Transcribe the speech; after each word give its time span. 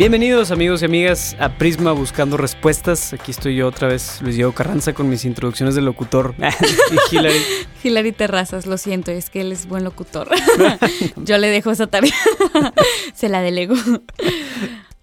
Bienvenidos 0.00 0.50
amigos 0.50 0.80
y 0.80 0.86
amigas 0.86 1.36
a 1.38 1.58
Prisma 1.58 1.92
Buscando 1.92 2.38
Respuestas. 2.38 3.12
Aquí 3.12 3.32
estoy 3.32 3.54
yo 3.54 3.68
otra 3.68 3.86
vez, 3.86 4.22
Luis 4.22 4.34
Diego 4.34 4.52
Carranza, 4.52 4.94
con 4.94 5.10
mis 5.10 5.26
introducciones 5.26 5.74
de 5.74 5.82
locutor. 5.82 6.34
y 7.12 7.14
Hilary. 7.14 7.38
Hilary 7.84 8.12
Terrazas, 8.12 8.64
lo 8.64 8.78
siento, 8.78 9.10
es 9.10 9.28
que 9.28 9.42
él 9.42 9.52
es 9.52 9.68
buen 9.68 9.84
locutor. 9.84 10.30
yo 11.16 11.36
le 11.36 11.48
dejo 11.48 11.70
esa 11.70 11.86
tarea. 11.86 12.14
Se 13.14 13.28
la 13.28 13.42
delego. 13.42 13.74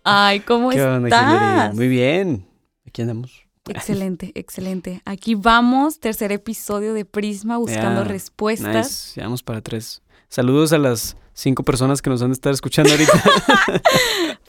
Ay, 0.04 0.40
¿cómo 0.40 0.72
¿Qué 0.72 0.82
onda, 0.82 1.10
estás? 1.10 1.32
Hilary? 1.32 1.76
Muy 1.76 1.88
bien. 1.90 2.48
Aquí 2.88 3.04
andamos. 3.04 3.46
Excelente, 3.68 4.32
excelente. 4.34 5.04
Aquí 5.06 5.36
vamos, 5.36 6.00
tercer 6.00 6.32
episodio 6.32 6.96
de 6.96 7.06
Prisma 7.06 7.58
Buscando 7.58 8.04
Respuestas. 8.04 8.88
Nice, 8.88 9.20
ya 9.20 9.26
vamos 9.26 9.44
para 9.44 9.62
tres. 9.62 10.02
Saludos 10.28 10.74
a 10.74 10.80
las 10.80 11.18
cinco 11.38 11.64
personas 11.64 12.02
que 12.02 12.10
nos 12.10 12.22
han 12.24 12.30
de 12.30 12.34
estar 12.34 12.52
escuchando 12.52 12.92
ahorita. 12.92 13.14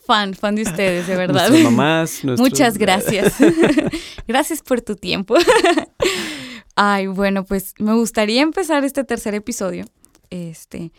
Fan, 0.06 0.32
fan 0.32 0.54
de 0.54 0.62
ustedes, 0.62 1.06
de 1.06 1.16
verdad. 1.16 1.48
Nuestras 1.50 1.62
mamás. 1.70 2.24
nuestros- 2.24 2.40
Muchas 2.40 2.78
gracias. 2.78 3.34
gracias 4.26 4.62
por 4.62 4.80
tu 4.80 4.96
tiempo. 4.96 5.34
Ay, 6.76 7.08
bueno, 7.08 7.44
pues 7.44 7.74
me 7.78 7.92
gustaría 7.92 8.40
empezar 8.40 8.84
este 8.84 9.04
tercer 9.04 9.34
episodio. 9.34 9.84
Este, 10.30 10.92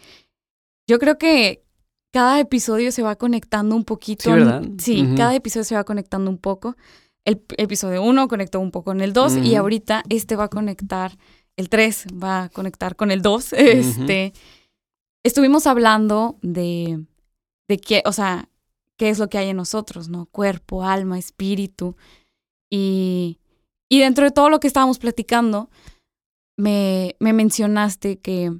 yo 0.87 0.99
creo 0.99 1.17
que 1.17 1.63
cada 2.11 2.39
episodio 2.39 2.91
se 2.91 3.01
va 3.01 3.15
conectando 3.15 3.75
un 3.75 3.83
poquito. 3.83 4.25
Sí, 4.25 4.29
¿verdad? 4.29 4.61
Sí, 4.77 5.07
cada 5.17 5.33
episodio 5.33 5.63
se 5.63 5.75
va 5.75 5.83
conectando 5.85 6.29
un 6.29 6.37
poco. 6.37 6.75
El 7.25 7.41
episodio 7.57 8.03
1 8.03 8.27
conectó 8.27 8.59
un 8.59 8.69
poco 8.71 8.85
con 8.91 9.01
el 9.01 9.13
2 9.13 9.37
y 9.37 9.39
Ujú. 9.51 9.57
ahorita 9.57 10.03
este 10.09 10.35
va 10.35 10.45
a 10.45 10.49
conectar, 10.49 11.17
el 11.57 11.69
3 11.69 12.05
va 12.21 12.43
a 12.43 12.49
conectar 12.49 12.95
con 12.95 13.09
el 13.11 13.21
2. 13.23 13.53
Este, 13.53 14.33
estuvimos 15.23 15.67
hablando 15.67 16.37
de, 16.41 17.05
de 17.67 17.77
qué, 17.77 18.01
o 18.05 18.11
sea, 18.11 18.49
qué 18.97 19.09
es 19.09 19.19
lo 19.19 19.29
que 19.29 19.37
hay 19.37 19.49
en 19.49 19.57
nosotros, 19.57 20.09
¿no? 20.09 20.25
Cuerpo, 20.27 20.83
alma, 20.83 21.17
espíritu. 21.17 21.95
Y, 22.69 23.39
y 23.89 23.99
dentro 23.99 24.25
de 24.25 24.31
todo 24.31 24.49
lo 24.49 24.59
que 24.59 24.67
estábamos 24.67 24.99
platicando, 24.99 25.69
me, 26.57 27.15
me 27.19 27.33
mencionaste 27.33 28.19
que 28.19 28.53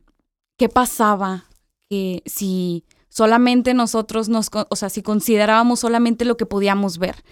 qué 0.58 0.70
pasaba 0.70 1.46
que 1.90 2.24
si 2.26 2.86
solamente 3.10 3.74
nosotros 3.74 4.30
nos, 4.30 4.50
o 4.70 4.76
sea, 4.76 4.90
si 4.90 5.02
considerábamos 5.02 5.80
solamente 5.80 6.26
lo 6.26 6.38
que 6.38 6.46
podíamos 6.46 6.98
ver 6.98 7.24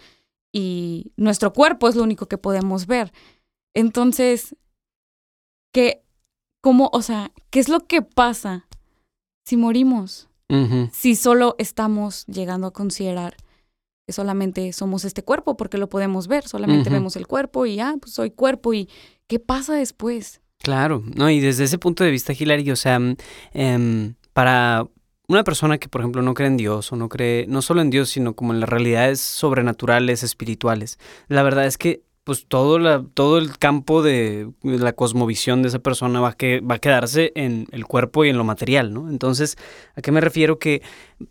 y 0.51 1.11
nuestro 1.17 1.53
cuerpo 1.53 1.87
es 1.87 1.95
lo 1.95 2.03
único 2.03 2.27
que 2.27 2.37
podemos 2.37 2.87
ver. 2.87 3.13
Entonces, 3.73 4.55
¿qué, 5.71 6.03
cómo, 6.61 6.89
o 6.93 7.01
sea, 7.01 7.31
qué 7.49 7.59
es 7.59 7.69
lo 7.69 7.81
que 7.81 8.01
pasa 8.01 8.66
si 9.47 9.55
morimos? 9.55 10.27
Si 10.91 11.15
solo 11.15 11.55
estamos 11.57 12.25
llegando 12.25 12.67
a 12.67 12.73
considerar 12.73 13.37
que 14.05 14.11
solamente 14.11 14.73
somos 14.73 15.05
este 15.05 15.23
cuerpo, 15.23 15.55
porque 15.55 15.77
lo 15.77 15.87
podemos 15.87 16.27
ver, 16.27 16.45
solamente 16.45 16.89
vemos 16.89 17.15
el 17.15 17.27
cuerpo 17.27 17.65
y 17.65 17.75
ya, 17.75 17.95
pues 17.99 18.13
soy 18.13 18.31
cuerpo 18.31 18.73
y 18.73 18.89
¿qué 19.27 19.39
pasa 19.39 19.75
después? 19.75 20.41
Claro, 20.59 21.01
no, 21.15 21.29
y 21.29 21.39
desde 21.39 21.63
ese 21.63 21.77
punto 21.77 22.03
de 22.03 22.11
vista, 22.11 22.33
Hilary, 22.37 22.69
o 22.71 22.75
sea, 22.75 22.99
em, 23.53 24.15
para 24.33 24.85
una 25.29 25.45
persona 25.45 25.77
que, 25.77 25.87
por 25.87 26.01
ejemplo, 26.01 26.21
no 26.21 26.33
cree 26.33 26.47
en 26.47 26.57
Dios 26.57 26.91
o 26.91 26.97
no 26.97 27.07
cree, 27.07 27.45
no 27.47 27.61
solo 27.61 27.81
en 27.81 27.89
Dios, 27.89 28.09
sino 28.09 28.35
como 28.35 28.53
en 28.53 28.59
las 28.59 28.69
realidades 28.69 29.21
sobrenaturales, 29.21 30.23
espirituales, 30.23 30.99
la 31.29 31.43
verdad 31.43 31.65
es 31.65 31.77
que, 31.77 32.03
pues, 32.27 32.45
todo, 32.45 32.77
la, 32.77 33.05
todo 33.13 33.37
el 33.37 33.57
campo 33.57 34.03
de 34.03 34.49
la 34.61 34.91
cosmovisión 34.91 35.61
de 35.61 35.69
esa 35.69 35.79
persona 35.79 36.19
va 36.19 36.27
a, 36.27 36.33
que, 36.33 36.59
va 36.59 36.75
a 36.75 36.79
quedarse 36.79 37.31
en 37.35 37.67
el 37.71 37.85
cuerpo 37.85 38.25
y 38.25 38.29
en 38.29 38.37
lo 38.37 38.43
material, 38.43 38.93
¿no? 38.93 39.09
Entonces, 39.09 39.55
¿a 39.95 40.01
qué 40.01 40.11
me 40.11 40.19
refiero? 40.19 40.59
Que 40.59 40.81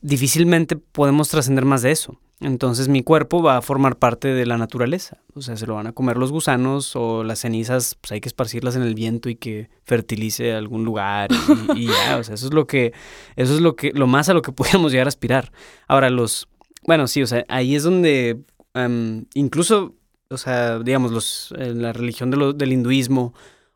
difícilmente 0.00 0.74
podemos 0.76 1.28
trascender 1.28 1.66
más 1.66 1.82
de 1.82 1.90
eso. 1.90 2.18
Entonces 2.40 2.88
mi 2.88 3.02
cuerpo 3.02 3.42
va 3.42 3.58
a 3.58 3.60
formar 3.60 3.96
parte 3.96 4.28
de 4.28 4.46
la 4.46 4.56
naturaleza. 4.56 5.18
O 5.34 5.42
sea, 5.42 5.58
se 5.58 5.66
lo 5.66 5.74
van 5.74 5.86
a 5.86 5.92
comer 5.92 6.16
los 6.16 6.32
gusanos 6.32 6.96
o 6.96 7.24
las 7.24 7.40
cenizas, 7.40 7.94
pues 8.00 8.12
hay 8.12 8.22
que 8.22 8.30
esparcirlas 8.30 8.74
en 8.74 8.82
el 8.82 8.94
viento 8.94 9.28
y 9.28 9.36
que 9.36 9.68
fertilice 9.84 10.54
algún 10.54 10.82
lugar 10.82 11.28
y, 11.76 11.88
ya. 11.88 12.16
O 12.16 12.24
sea, 12.24 12.36
eso 12.36 12.46
es 12.46 12.54
lo 12.54 12.66
que, 12.66 12.94
eso 13.36 13.54
es 13.54 13.60
lo 13.60 13.76
que, 13.76 13.92
lo 13.92 14.06
más 14.06 14.30
a 14.30 14.32
lo 14.32 14.40
que 14.40 14.52
podemos 14.52 14.92
llegar 14.92 15.06
a 15.06 15.08
aspirar. 15.08 15.52
Ahora, 15.88 16.08
los, 16.08 16.48
bueno, 16.86 17.06
sí, 17.06 17.22
o 17.22 17.26
sea, 17.26 17.44
ahí 17.50 17.74
es 17.74 17.82
donde 17.82 18.40
em, 18.72 19.26
incluso, 19.34 19.94
o 20.30 20.36
sea, 20.38 20.78
digamos, 20.80 21.12
los, 21.12 21.54
eh, 21.58 21.72
la 21.74 21.92
religión 21.92 22.30
de 22.30 22.52
del 22.54 22.72
hinduismo 22.72 23.34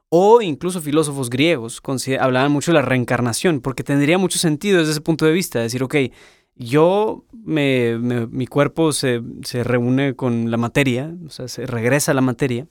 o 0.08 0.42
incluso 0.42 0.80
filósofos 0.80 1.30
griegos 1.30 1.80
hablaban 2.18 2.50
mucho 2.50 2.72
de 2.72 2.74
la 2.76 2.82
reencarnación, 2.82 3.60
porque 3.60 3.84
tendría 3.84 4.18
mucho 4.18 4.38
sentido 4.38 4.78
desde 4.80 4.92
ese 4.92 5.00
punto 5.00 5.24
de 5.24 5.32
vista, 5.32 5.60
decir, 5.60 5.82
ok, 5.84 5.94
yo, 6.56 7.24
me, 7.32 7.96
mi 7.98 8.46
cuerpo 8.46 8.92
se, 8.92 9.22
se 9.44 9.62
reúne 9.64 10.14
con 10.14 10.50
la 10.50 10.56
materia, 10.56 11.14
o 11.24 11.30
sea, 11.30 11.46
se 11.48 11.64
regresa 11.66 12.10
a 12.10 12.14
la 12.14 12.20
materia, 12.20 12.66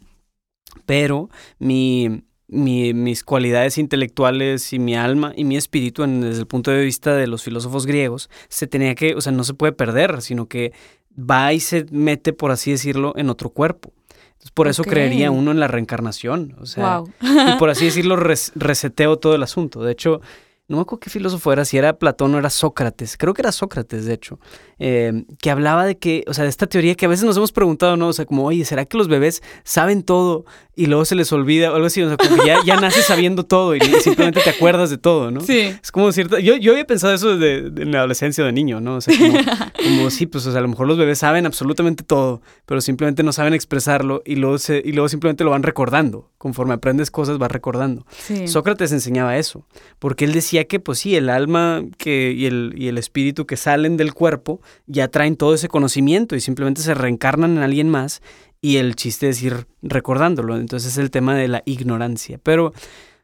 pero 0.85 1.29
mi, 1.59 2.23
mi- 2.47 2.93
mis 2.93 3.23
cualidades 3.23 3.77
intelectuales 3.77 4.73
y 4.73 4.79
mi 4.79 4.95
alma 4.95 5.33
y 5.35 5.43
mi 5.45 5.57
espíritu, 5.57 6.03
en- 6.03 6.21
desde 6.21 6.41
el 6.41 6.47
punto 6.47 6.71
de 6.71 6.83
vista 6.83 7.15
de 7.15 7.27
los 7.27 7.43
filósofos 7.43 7.85
griegos, 7.85 8.29
se 8.49 8.67
tenía 8.67 8.95
que, 8.95 9.15
o 9.15 9.21
sea, 9.21 9.31
no 9.31 9.43
se 9.43 9.53
puede 9.53 9.71
perder, 9.73 10.21
sino 10.21 10.47
que 10.47 10.73
va 11.17 11.53
y 11.53 11.59
se 11.59 11.85
mete, 11.91 12.33
por 12.33 12.51
así 12.51 12.71
decirlo, 12.71 13.13
en 13.15 13.29
otro 13.29 13.49
cuerpo. 13.49 13.91
Entonces, 14.31 14.51
por 14.51 14.67
eso 14.69 14.83
creería 14.83 15.31
uno 15.31 15.51
en 15.51 15.59
la 15.59 15.67
reencarnación, 15.67 16.55
o 16.61 16.65
sea, 16.65 16.99
wow. 16.99 17.11
y 17.21 17.57
por 17.59 17.69
así 17.69 17.85
decirlo, 17.85 18.15
res- 18.15 18.53
reseteo 18.55 19.17
todo 19.17 19.35
el 19.35 19.43
asunto. 19.43 19.83
De 19.83 19.91
hecho, 19.91 20.21
no 20.69 20.77
me 20.77 20.81
acuerdo 20.83 21.01
qué 21.01 21.09
filósofo 21.09 21.51
era, 21.51 21.65
si 21.65 21.77
era 21.77 21.97
Platón 21.99 22.33
o 22.35 22.37
era 22.37 22.49
Sócrates, 22.49 23.17
creo 23.17 23.33
que 23.33 23.41
era 23.41 23.51
Sócrates, 23.51 24.05
de 24.05 24.13
hecho, 24.13 24.39
eh, 24.79 25.25
que 25.41 25.51
hablaba 25.51 25.83
de 25.85 25.97
que, 25.97 26.23
o 26.27 26.33
sea, 26.33 26.45
de 26.45 26.49
esta 26.49 26.67
teoría 26.67 26.95
que 26.95 27.05
a 27.05 27.09
veces 27.09 27.25
nos 27.25 27.35
hemos 27.35 27.51
preguntado, 27.51 27.97
¿no? 27.97 28.07
O 28.07 28.13
sea, 28.13 28.25
como, 28.25 28.45
oye, 28.45 28.63
¿será 28.63 28.85
que 28.85 28.97
los 28.97 29.07
bebés 29.09 29.41
saben 29.63 30.03
todo 30.03 30.45
y 30.75 30.85
luego 30.85 31.03
se 31.03 31.15
les 31.15 31.33
olvida 31.33 31.71
o 31.71 31.75
algo 31.75 31.87
así? 31.87 32.01
O 32.01 32.07
sea, 32.07 32.15
como 32.15 32.37
que 32.41 32.47
ya, 32.47 32.59
ya 32.63 32.79
naces 32.79 33.05
sabiendo 33.05 33.43
todo 33.45 33.75
y 33.75 33.79
simplemente 33.81 34.39
te 34.41 34.49
acuerdas 34.51 34.89
de 34.89 34.97
todo, 34.97 35.31
¿no? 35.31 35.41
Sí. 35.41 35.59
Es 35.81 35.91
como 35.91 36.11
cierta. 36.13 36.39
Yo, 36.39 36.55
yo 36.55 36.71
había 36.71 36.85
pensado 36.87 37.13
eso 37.13 37.35
de, 37.37 37.69
de- 37.71 37.81
en 37.83 37.91
la 37.91 37.97
adolescencia 37.99 38.45
de 38.45 38.51
niño, 38.53 38.79
¿no? 38.79 38.95
O 38.95 39.01
sea, 39.01 39.17
como, 39.17 39.33
como 39.83 40.09
sí, 40.11 40.27
pues 40.27 40.45
o 40.45 40.51
sea, 40.51 40.59
a 40.59 40.61
lo 40.61 40.69
mejor 40.69 40.87
los 40.87 40.97
bebés 40.97 41.19
saben 41.19 41.45
absolutamente 41.45 42.03
todo, 42.03 42.41
pero 42.65 42.79
simplemente 42.79 43.23
no 43.23 43.33
saben 43.33 43.53
expresarlo 43.53 44.21
y 44.25 44.35
luego, 44.35 44.57
se, 44.59 44.81
y 44.85 44.91
luego 44.93 45.09
simplemente 45.09 45.43
lo 45.43 45.49
van 45.51 45.63
recordando. 45.63 46.29
Conforme 46.37 46.73
aprendes 46.75 47.11
cosas, 47.11 47.37
vas 47.37 47.51
recordando. 47.51 48.05
Sí. 48.17 48.47
Sócrates 48.47 48.93
enseñaba 48.93 49.35
eso, 49.37 49.65
porque 49.97 50.23
él 50.23 50.31
decía 50.31 50.58
que, 50.67 50.79
pues 50.79 50.99
sí, 50.99 51.15
el 51.15 51.29
alma 51.29 51.83
que, 51.97 52.31
y, 52.31 52.45
el, 52.45 52.73
y 52.77 52.87
el 52.87 52.97
espíritu 52.97 53.45
que 53.45 53.57
salen 53.57 53.97
del 53.97 54.13
cuerpo 54.13 54.61
ya 54.87 55.07
traen 55.07 55.35
todo 55.35 55.53
ese 55.53 55.67
conocimiento 55.67 56.35
y 56.35 56.39
simplemente 56.41 56.81
se 56.81 56.93
reencarnan 56.93 57.57
en 57.57 57.63
alguien 57.63 57.89
más. 57.89 58.21
Y 58.61 58.77
el 58.77 58.95
chiste 58.95 59.29
es 59.29 59.41
ir 59.41 59.67
recordándolo. 59.81 60.57
Entonces 60.57 60.91
es 60.93 60.97
el 60.97 61.11
tema 61.11 61.35
de 61.35 61.47
la 61.47 61.63
ignorancia. 61.65 62.39
Pero 62.43 62.73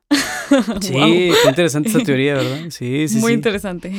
Sí, 0.82 0.94
Wow. 0.94 1.04
está 1.34 1.50
interesante 1.50 1.90
esa 1.90 2.00
teoría, 2.00 2.36
¿verdad? 2.36 2.60
Sí, 2.70 3.08
sí, 3.08 3.18
Muy 3.18 3.32
sí. 3.32 3.36
interesante. 3.36 3.92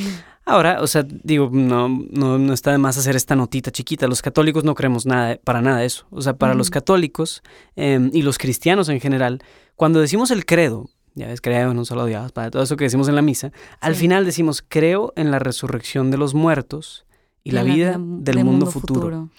Ahora, 0.44 0.80
o 0.80 0.86
sea, 0.86 1.04
digo, 1.08 1.50
no, 1.52 1.88
no, 1.88 2.38
no 2.38 2.52
está 2.52 2.70
de 2.70 2.78
más 2.78 2.96
hacer 2.96 3.16
esta 3.16 3.34
notita 3.34 3.72
chiquita. 3.72 4.06
Los 4.06 4.22
católicos 4.22 4.62
no 4.62 4.76
creemos 4.76 5.04
nada, 5.04 5.38
para 5.42 5.60
nada 5.60 5.82
eso. 5.84 6.06
O 6.10 6.22
sea, 6.22 6.34
para 6.36 6.54
los 6.54 6.70
católicos 6.70 7.42
em, 7.74 8.10
y 8.14 8.22
los 8.22 8.38
cristianos 8.38 8.88
en 8.88 9.00
general, 9.00 9.42
cuando 9.74 10.00
decimos 10.00 10.30
el 10.30 10.46
credo, 10.46 10.88
ya 11.16 11.26
ves, 11.26 11.40
creo 11.40 11.70
en 11.72 11.78
un 11.78 11.86
solo 11.86 12.04
Dios, 12.06 12.30
para 12.30 12.50
todo 12.50 12.62
eso 12.62 12.76
que 12.76 12.84
decimos 12.84 13.08
en 13.08 13.16
la 13.16 13.22
misa, 13.22 13.50
al 13.80 13.94
Sí. 13.94 14.02
final 14.02 14.24
decimos, 14.24 14.62
creo 14.66 15.12
en 15.16 15.30
la 15.32 15.38
resurrección 15.40 16.10
de 16.12 16.18
los 16.18 16.34
muertos 16.34 17.04
y, 17.42 17.50
la 17.50 17.62
vida 17.64 17.96
del 17.98 18.44
mundo, 18.44 18.66
futuro. 18.66 19.30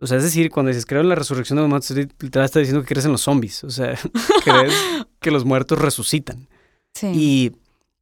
O 0.00 0.06
sea, 0.06 0.16
es 0.16 0.24
decir, 0.24 0.50
cuando 0.50 0.68
dices 0.70 0.86
creo 0.86 1.02
en 1.02 1.08
la 1.08 1.14
resurrección 1.14 1.56
de 1.56 1.60
los 1.62 1.68
muertos, 1.68 1.96
literal 1.96 2.44
está 2.44 2.58
diciendo 2.58 2.82
que 2.82 2.88
crees 2.88 3.04
en 3.04 3.12
los 3.12 3.20
zombies. 3.20 3.62
O 3.62 3.70
sea, 3.70 3.94
crees 4.44 4.74
que 5.20 5.30
los 5.30 5.44
muertos 5.44 5.78
resucitan. 5.78 6.48
Sí. 6.94 7.06
Y 7.14 7.52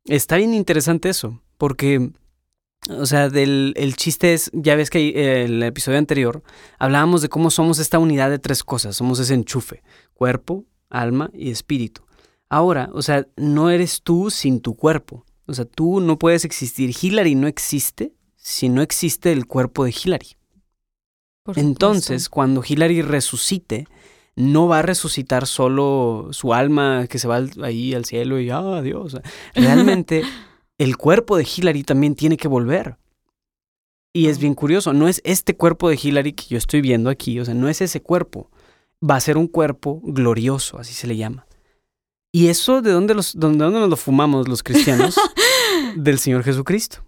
está 0.07 0.37
bien 0.37 0.55
interesante 0.55 1.09
eso, 1.11 1.43
porque, 1.59 2.11
o 2.91 3.07
sea, 3.07 3.29
del, 3.29 3.75
el 3.77 3.97
chiste 3.97 4.33
es, 4.35 4.51
ya 4.55 4.77
ves 4.77 4.89
que 4.89 5.09
eh, 5.11 5.45
en 5.45 5.55
el 5.55 5.63
episodio 5.65 5.99
anterior 5.99 6.43
hablábamos 6.79 7.21
de 7.23 7.29
cómo 7.29 7.51
somos 7.51 7.79
esta 7.81 7.99
unidad 7.99 8.31
de 8.31 8.39
tres 8.39 8.63
cosas, 8.65 8.97
somos 8.97 9.19
ese 9.19 9.35
enchufe, 9.35 9.83
cuerpo, 10.15 10.65
alma 10.89 11.31
y 11.35 11.51
espíritu. 11.51 12.03
Ahora, 12.51 12.91
o 12.93 13.01
sea, 13.01 13.27
no 13.37 13.71
eres 13.71 14.03
tú 14.03 14.29
sin 14.31 14.61
tu 14.61 14.75
cuerpo, 14.75 15.25
o 15.47 15.55
sea, 15.55 15.65
tú 15.65 16.01
no 16.01 16.19
puedes 16.19 16.45
existir, 16.45 16.95
Hillary 17.01 17.37
no 17.37 17.47
existe 17.47 18.13
si 18.37 18.69
no 18.69 18.83
existe 18.83 19.33
el 19.33 19.47
cuerpo 19.47 19.85
de 19.85 19.93
Hillary. 19.93 20.37
Entonces, 21.57 22.29
cuando 22.29 22.63
Hillary 22.67 23.03
resucite, 23.03 23.87
no 24.37 24.69
va 24.69 24.81
a 24.81 24.83
resucitar 24.83 25.47
solo 25.47 26.29
su 26.33 26.55
alma 26.55 27.07
que 27.09 27.19
se 27.19 27.29
va 27.29 27.45
ahí 27.63 27.95
al 27.95 28.05
cielo 28.05 28.41
y 28.41 28.51
ah, 28.51 28.83
Dios. 28.83 29.17
Realmente, 29.55 30.23
el 30.79 30.97
cuerpo 30.97 31.37
de 31.37 31.47
Hillary 31.47 31.85
también 31.85 32.15
tiene 32.15 32.37
que 32.37 32.49
volver. 32.49 32.97
Y 34.13 34.27
es 34.27 34.39
bien 34.39 34.55
curioso, 34.55 34.93
no 34.93 35.07
es 35.07 35.21
este 35.25 35.57
cuerpo 35.57 35.89
de 35.89 35.99
Hillary 36.03 36.33
que 36.33 36.47
yo 36.49 36.59
estoy 36.59 36.81
viendo 36.81 37.11
aquí, 37.11 37.39
o 37.39 37.45
sea, 37.45 37.55
no 37.55 37.69
es 37.69 37.81
ese 37.81 38.03
cuerpo. 38.03 38.51
Va 39.09 39.17
a 39.17 39.21
ser 39.21 39.37
un 39.37 39.47
cuerpo 39.47 40.01
glorioso, 40.03 40.79
así 40.79 40.95
se 40.95 41.07
le 41.07 41.17
llama. 41.17 41.47
Y 42.33 42.49
eso, 42.49 42.81
¿de 42.81 42.93
dónde, 42.93 43.15
los, 43.15 43.35
dónde, 43.39 43.65
dónde 43.65 43.81
nos 43.81 43.91
lo 43.91 43.97
fumamos 43.97 44.49
los 44.49 44.63
cristianos? 44.63 45.17
Del 45.97 46.19
Señor 46.19 46.45
Jesucristo. 46.45 47.05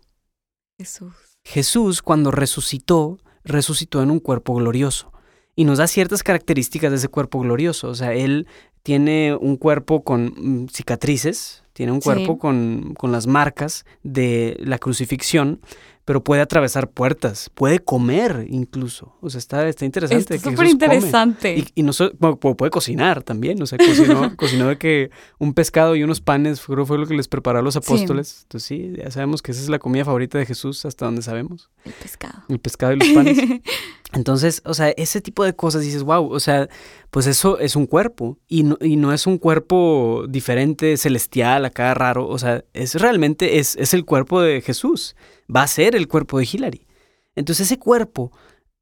Jesús. 0.79 1.13
Jesús, 1.45 2.03
cuando 2.03 2.31
resucitó, 2.31 3.19
resucitó 3.45 4.03
en 4.03 4.11
un 4.11 4.21
cuerpo 4.21 4.55
glorioso 4.55 5.13
y 5.55 5.65
nos 5.65 5.79
da 5.79 5.87
ciertas 5.87 6.23
características 6.23 6.91
de 6.91 6.97
ese 6.97 7.09
cuerpo 7.09 7.41
glorioso. 7.41 7.89
O 7.89 7.95
sea, 7.95 8.15
Él 8.15 8.47
tiene 8.83 9.37
un 9.41 9.57
cuerpo 9.57 10.03
con 10.03 10.35
mm, 10.37 10.69
cicatrices, 10.69 11.63
tiene 11.73 11.93
un 11.93 12.01
cuerpo 12.01 12.39
con, 12.39 12.95
con, 12.95 13.13
las 13.13 13.27
marcas 13.27 13.85
de 14.03 14.57
la 14.61 14.79
crucifixión, 14.79 15.61
pero 16.05 16.25
puede 16.25 16.43
atravesar 16.43 16.91
puertas, 16.91 17.51
puede 17.55 17.79
comer 17.79 18.47
incluso. 18.49 19.17
O 19.21 19.31
sea, 19.31 19.39
está, 19.39 19.69
está 19.69 19.85
interesante. 19.85 20.35
Es 20.35 20.43
súper 20.43 20.67
interesante. 20.67 21.57
Y, 21.57 21.69
y, 21.77 21.83
no 21.83 21.93
puede 22.39 22.71
cocinar 22.71 23.23
también. 23.23 23.63
O 23.63 23.67
sea, 23.67 23.79
cocinó, 23.79 24.35
cocinó 24.37 24.69
de 24.69 24.79
que 24.79 25.11
un 25.39 25.55
pescado 25.55 25.95
y 25.95 26.03
unos 26.03 26.21
panes 26.21 26.61
fue, 26.61 26.85
fue 26.87 26.99
lo 26.99 27.07
que 27.07 27.15
les 27.15 27.29
preparó 27.29 27.61
a 27.61 27.63
los 27.63 27.77
apóstoles. 27.77 28.41
Entonces 28.43 28.67
sí, 28.67 28.93
ya 28.97 29.11
sabemos 29.11 29.43
que 29.43 29.53
esa 29.53 29.61
es 29.61 29.69
la 29.69 29.79
comida 29.79 30.05
favorita 30.05 30.39
de 30.39 30.47
Jesús 30.47 30.85
hasta 30.85 31.05
donde 31.05 31.23
sabemos. 31.23 31.71
El 31.85 31.93
pescado. 31.93 32.43
El 32.49 32.59
pescado 32.59 32.93
y 32.95 32.97
los 32.97 33.09
panes. 33.09 33.39
Entonces, 34.13 34.61
o 34.65 34.75
sea, 34.75 34.91
ese 34.91 35.21
tipo 35.23 35.43
de 35.45 35.55
cosas 35.55 35.83
dices, 35.83 36.03
wow, 36.03 36.31
o 36.31 36.39
sea, 36.39 36.69
pues 37.11 37.27
eso 37.27 37.59
es 37.59 37.77
un 37.77 37.87
cuerpo 37.87 38.39
y 38.47 38.63
no, 38.63 38.77
y 38.81 38.97
no 38.97 39.13
es 39.13 39.27
un 39.27 39.39
cuerpo 39.39 40.27
diferente, 40.29 40.99
celestial, 40.99 41.65
acá 41.65 41.95
raro, 41.95 42.29
o 42.29 42.39
sea, 42.39 42.63
es 42.75 42.95
realmente, 42.97 43.59
es, 43.59 43.75
es 43.77 43.95
el 43.95 44.05
cuerpo 44.05 44.43
de 44.43 44.61
Jesús 44.61 45.17
va 45.55 45.63
a 45.63 45.67
ser 45.67 45.95
el 45.95 46.09
cuerpo 46.09 46.39
de 46.39 46.49
Hillary. 46.51 46.87
Entonces 47.35 47.67
ese 47.67 47.79
cuerpo, 47.79 48.33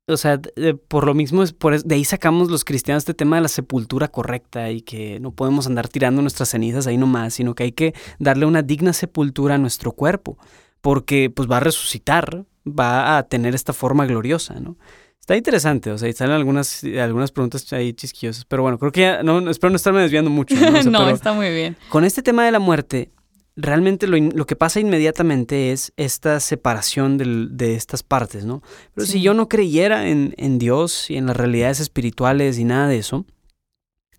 o 0.06 0.16
sea, 0.16 0.40
por 0.88 1.06
lo 1.06 1.14
mismo, 1.14 1.42
es 1.42 1.52
por, 1.52 1.82
de 1.82 1.94
ahí 1.94 2.04
sacamos 2.04 2.50
los 2.50 2.64
cristianos 2.64 3.02
este 3.02 3.14
tema 3.14 3.36
de 3.36 3.42
la 3.42 3.48
sepultura 3.48 4.08
correcta 4.08 4.70
y 4.70 4.82
que 4.82 5.20
no 5.20 5.32
podemos 5.32 5.66
andar 5.66 5.88
tirando 5.88 6.22
nuestras 6.22 6.48
cenizas 6.50 6.86
ahí 6.86 6.96
nomás, 6.96 7.34
sino 7.34 7.54
que 7.54 7.64
hay 7.64 7.72
que 7.72 7.94
darle 8.18 8.46
una 8.46 8.62
digna 8.62 8.92
sepultura 8.92 9.56
a 9.56 9.58
nuestro 9.58 9.92
cuerpo, 9.92 10.38
porque 10.80 11.30
pues 11.30 11.50
va 11.50 11.58
a 11.58 11.60
resucitar, 11.60 12.44
va 12.66 13.18
a 13.18 13.22
tener 13.24 13.54
esta 13.54 13.72
forma 13.72 14.06
gloriosa, 14.06 14.58
¿no? 14.60 14.76
Está 15.20 15.36
interesante, 15.36 15.92
o 15.92 15.98
sea, 15.98 16.12
salen 16.12 16.34
algunas, 16.34 16.82
algunas 16.82 17.30
preguntas 17.30 17.72
ahí 17.72 17.92
chisquiosas, 17.92 18.44
pero 18.46 18.62
bueno, 18.62 18.78
creo 18.78 18.90
que 18.90 19.00
ya, 19.02 19.22
no, 19.22 19.48
espero 19.50 19.70
no 19.70 19.76
estarme 19.76 20.00
desviando 20.00 20.30
mucho. 20.30 20.56
No, 20.90 21.08
está 21.10 21.32
muy 21.32 21.50
bien. 21.50 21.76
Con 21.88 22.04
este 22.04 22.22
tema 22.22 22.44
de 22.44 22.50
la 22.50 22.58
muerte, 22.58 23.10
realmente 23.56 24.06
lo, 24.06 24.46
que 24.46 24.56
pasa 24.56 24.80
inmediatamente 24.80 25.72
es 25.72 25.92
esta 25.96 26.40
separación 26.40 27.18
de 27.18 27.74
estas 27.74 28.02
partes, 28.02 28.44
¿no? 28.44 28.62
Pero 28.94 29.06
si 29.06 29.20
yo 29.20 29.34
no 29.34 29.48
creyera 29.48 30.08
en, 30.08 30.58
Dios 30.58 31.10
y 31.10 31.16
en 31.16 31.26
las 31.26 31.36
realidades 31.36 31.80
espirituales 31.80 32.58
y 32.58 32.64
nada 32.64 32.88
de 32.88 32.98
eso, 32.98 33.26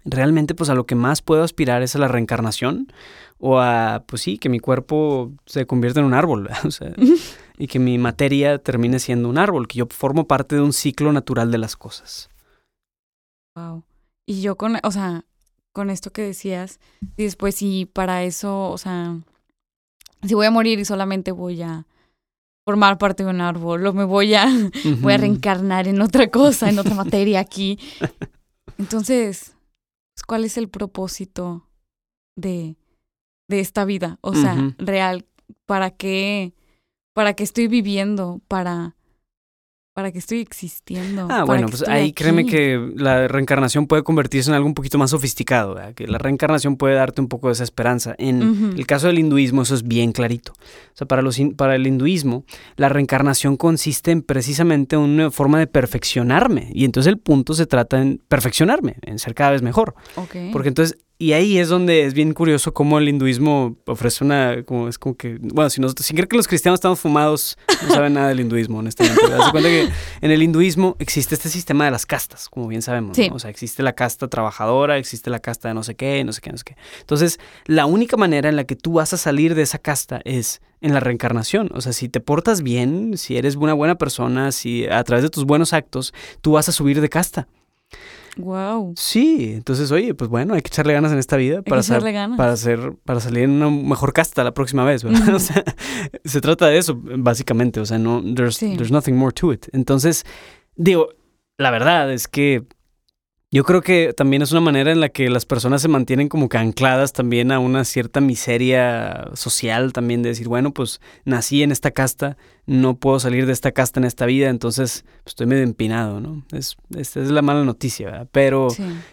realmente 0.06 0.56
pues 0.56 0.70
a 0.70 0.76
lo 0.76 0.86
que 0.86 0.96
más 0.96 1.22
puedo 1.22 1.44
aspirar 1.44 1.82
es 1.82 1.96
a 1.96 2.00
la 2.00 2.08
reencarnación 2.08 2.92
o 3.38 3.60
a, 3.60 4.04
pues 4.08 4.22
sí, 4.22 4.38
que 4.38 4.50
mi 4.50 4.60
cuerpo 4.60 5.32
se 5.46 5.66
convierta 5.66 6.00
en 6.00 6.06
un 6.06 6.14
árbol, 6.14 6.50
o 6.64 6.72
sea, 6.72 6.94
y 7.62 7.68
que 7.68 7.78
mi 7.78 8.00
materia 8.00 8.58
termine 8.58 8.98
siendo 8.98 9.30
un 9.30 9.38
árbol, 9.38 9.68
que 9.68 9.78
yo 9.78 9.88
formo 9.92 10.26
parte 10.26 10.56
de 10.56 10.62
un 10.62 10.74
ciclo 10.74 11.14
natural 11.14 11.52
de 11.52 11.60
las 11.60 11.76
cosas. 11.76 12.32
Wow. 13.56 13.84
Y 14.26 14.42
yo 14.42 14.56
con, 14.56 14.80
o 14.82 14.92
sea, 14.92 15.26
con 15.72 15.92
esto 15.92 16.12
que 16.12 16.24
decías, 16.24 16.80
y 17.18 17.24
después 17.26 17.54
si 17.54 17.86
para 17.86 18.24
eso, 18.24 18.72
o 18.72 18.80
sea, 18.80 19.16
si 20.24 20.34
voy 20.34 20.48
a 20.48 20.52
morir 20.52 20.80
y 20.80 20.86
solamente 20.86 21.32
voy 21.32 21.62
a 21.62 21.86
formar 22.66 22.98
parte 22.98 23.26
de 23.26 23.30
un 23.30 23.42
árbol, 23.42 23.86
o 23.86 23.94
me 23.94 24.06
voy 24.06 24.34
a, 24.34 24.48
voy 25.00 25.14
a 25.14 25.18
reencarnar 25.18 25.88
en 25.88 26.02
otra 26.02 26.32
cosa, 26.32 26.68
en 26.68 26.80
otra 26.80 26.96
materia 26.96 27.40
aquí. 27.40 27.78
Entonces, 28.80 29.54
pues, 30.16 30.24
¿cuál 30.26 30.46
es 30.46 30.58
el 30.58 30.68
propósito 30.68 31.68
de, 32.36 32.76
de 33.48 33.60
esta 33.60 33.86
vida? 33.86 34.18
O 34.22 34.34
sea, 34.34 34.74
real, 34.80 35.28
¿para 35.68 35.92
qué, 35.92 36.56
para 37.14 37.34
qué 37.34 37.44
estoy 37.44 37.68
viviendo? 37.68 38.42
Para, 38.48 38.96
para 39.94 40.12
que 40.12 40.20
estoy 40.20 40.40
existiendo. 40.40 41.28
Ah, 41.30 41.44
bueno, 41.44 41.68
pues 41.68 41.88
ahí 41.88 42.14
créeme 42.14 42.46
que 42.46 42.94
la 42.96 43.28
reencarnación 43.28 43.88
puede 43.88 44.04
convertirse 44.04 44.50
en 44.50 44.56
algo 44.56 44.68
un 44.68 44.74
poquito 44.74 44.98
más 44.98 45.10
sofisticado, 45.10 45.78
que 45.96 46.08
la 46.08 46.18
reencarnación 46.18 46.78
puede 46.78 46.96
darte 46.96 47.20
un 47.20 47.28
poco 47.28 47.48
de 47.48 47.54
esa 47.54 47.64
esperanza. 47.64 48.16
En 48.18 48.74
el 48.78 48.88
caso 48.88 49.08
del 49.08 49.20
hinduismo 49.20 49.64
eso 49.64 49.76
es 49.76 49.84
bien 49.84 50.14
clarito. 50.14 50.54
O 50.54 50.96
sea, 50.98 51.08
para, 51.08 51.22
los, 51.22 51.40
para 51.58 51.76
el 51.76 51.86
hinduismo 51.86 52.46
la 52.78 52.88
reencarnación 52.88 53.58
consiste 53.58 54.12
en 54.12 54.22
precisamente 54.22 54.96
una 54.96 55.30
forma 55.30 55.60
de 55.60 55.68
perfeccionarme 55.68 56.70
y 56.74 56.86
entonces 56.86 57.12
el 57.12 57.20
punto 57.20 57.54
se 57.54 57.66
trata 57.66 58.02
en 58.02 58.22
perfeccionarme, 58.28 58.96
en 59.02 59.20
ser 59.20 59.36
cada 59.36 59.52
vez 59.52 59.62
mejor. 59.62 59.96
Porque 60.54 60.70
entonces 60.70 61.00
y 61.22 61.34
ahí 61.34 61.60
es 61.60 61.70
donde 61.70 62.06
es 62.06 62.16
bien 62.16 62.34
curioso 62.34 62.74
cómo 62.74 62.98
el 62.98 63.08
hinduismo 63.08 63.76
ofrece 63.86 64.24
una, 64.24 64.64
como 64.64 64.88
es 64.88 64.98
como 64.98 65.16
que, 65.16 65.38
bueno, 65.40 65.70
si 65.70 65.80
nosotros, 65.80 66.04
sin 66.08 66.16
creer 66.16 66.28
que 66.28 66.36
los 66.36 66.48
cristianos 66.48 66.80
estamos 66.80 67.00
fumados, 67.00 67.60
no 67.88 67.94
saben 67.94 68.14
nada 68.14 68.30
del 68.30 68.40
hinduismo, 68.40 68.80
honestamente. 68.80 69.22
Te 69.22 69.30
das 69.30 69.52
cuenta 69.52 69.70
que 69.70 69.88
en 70.22 70.32
el 70.32 70.42
hinduismo 70.42 70.96
existe 70.98 71.36
este 71.36 71.50
sistema 71.50 71.86
de 71.86 71.92
las 71.92 72.08
castas, 72.08 72.50
como 72.50 72.68
bien 72.68 72.82
sabemos. 72.82 73.16
O 73.32 73.38
sea, 73.38 73.52
existe 73.52 73.84
la 73.84 73.94
casta 73.94 74.30
trabajadora, 74.30 74.98
existe 74.98 75.30
la 75.30 75.38
casta 75.38 75.68
de 75.68 75.76
no 75.76 75.84
sé 75.84 75.94
qué, 75.94 76.24
no 76.24 76.34
sé 76.34 76.42
qué, 76.42 76.52
no 76.54 76.58
sé 76.58 76.64
qué. 76.64 76.76
Entonces, 77.02 77.40
la 77.66 77.86
única 77.86 78.18
manera 78.18 78.50
en 78.50 78.56
la 78.56 78.64
que 78.64 78.76
tú 78.76 78.94
vas 78.94 79.14
a 79.14 79.18
salir 79.18 79.54
de 79.54 79.62
esa 79.62 79.78
casta 79.78 80.22
es 80.26 80.60
en 80.82 80.92
la 80.92 81.02
reencarnación. 81.02 81.70
O 81.76 81.82
sea, 81.82 81.94
si 81.94 82.10
te 82.10 82.20
portas 82.20 82.64
bien, 82.64 83.16
si 83.20 83.38
eres 83.38 83.58
una 83.58 83.74
buena 83.74 83.94
persona, 84.00 84.52
si 84.52 84.88
a 84.88 85.04
través 85.04 85.22
de 85.22 85.30
tus 85.30 85.46
buenos 85.46 85.72
actos, 85.74 86.16
tú 86.42 86.54
vas 86.54 86.68
a 86.68 86.72
subir 86.72 87.00
de 87.00 87.10
casta. 87.10 87.48
Wow. 88.38 88.94
Sí, 88.98 89.54
entonces, 89.56 89.92
oye, 89.92 90.14
pues 90.14 90.30
bueno, 90.30 90.54
hay 90.54 90.62
que 90.62 90.68
echarle 90.68 90.94
ganas 90.94 91.12
en 91.12 91.20
esta 91.20 91.38
vida 91.38 91.62
para, 91.62 91.82
para 92.38 92.52
hacer, 92.54 92.94
para 93.04 93.20
salir 93.20 93.44
en 93.44 93.52
una 93.52 93.70
mejor 93.70 94.14
casta 94.14 94.44
la 94.44 94.54
próxima 94.54 94.86
vez, 94.86 95.04
¿verdad? 95.04 95.30
o 95.36 95.40
sea, 95.40 95.64
se 96.24 96.42
trata 96.42 96.68
de 96.68 96.78
eso, 96.78 96.98
básicamente. 96.98 97.80
O 97.80 97.86
sea, 97.86 97.98
no, 97.98 98.22
there's, 98.36 98.60
there's 98.60 98.92
nothing 98.92 99.14
more 99.14 99.34
to 99.34 99.52
it. 99.52 99.68
Entonces, 99.74 100.24
digo, 100.76 101.10
la 101.58 101.72
verdad 101.72 102.12
es 102.12 102.28
que 102.28 102.64
yo 103.54 103.66
creo 103.66 103.82
que 103.82 104.14
también 104.14 104.42
es 104.42 104.54
una 104.54 104.62
manera 104.62 104.94
en 104.94 105.02
la 105.02 105.10
que 105.10 105.30
las 105.30 105.46
personas 105.46 105.82
se 105.82 105.90
mantienen 105.90 106.30
como 106.30 106.48
que 106.48 106.58
ancladas 106.58 107.12
también 107.12 107.52
a 107.52 107.60
una 107.60 107.84
cierta 107.84 108.22
miseria 108.22 109.30
social 109.34 109.92
también 109.92 110.22
de 110.22 110.30
decir, 110.30 110.48
bueno, 110.48 110.74
pues 110.74 111.02
nací 111.26 111.62
en 111.62 111.74
esta 111.74 111.92
casta, 111.92 112.38
no 112.66 112.96
puedo 112.96 113.20
salir 113.20 113.46
de 113.46 113.52
esta 113.52 113.74
casta 113.74 114.00
en 114.00 114.06
esta 114.06 114.26
vida, 114.26 114.50
entonces 114.50 115.04
pues, 115.24 115.34
estoy 115.34 115.48
medio 115.48 115.64
empinado, 115.64 116.22
¿no? 116.22 116.46
Es, 116.54 116.78
esta 116.98 117.22
es 117.22 117.30
la 117.30 117.42
mala 117.42 117.66
noticia, 117.66 118.06
¿verdad? 118.06 118.30
Pero, 118.32 118.70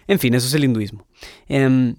en 0.07 0.19
fin, 0.21 0.35
eso 0.35 0.47
es 0.47 0.55
el 0.55 0.63
hinduismo. 0.63 1.05
Em, 1.49 1.97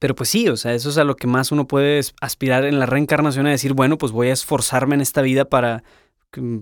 pero 0.00 0.16
pues 0.16 0.30
sí, 0.30 0.48
o 0.48 0.56
sea, 0.56 0.74
eso 0.74 0.90
es 0.90 0.98
a 0.98 1.04
lo 1.04 1.14
que 1.14 1.28
más 1.28 1.52
uno 1.52 1.68
puede 1.68 2.00
aspirar 2.20 2.64
en 2.64 2.80
la 2.80 2.86
reencarnación, 2.86 3.46
a 3.46 3.50
decir, 3.50 3.74
bueno, 3.74 3.96
pues 3.96 4.10
voy 4.10 4.28
a 4.28 4.32
esforzarme 4.32 4.96
en 4.96 5.02
esta 5.02 5.22
vida 5.22 5.44
para 5.44 5.84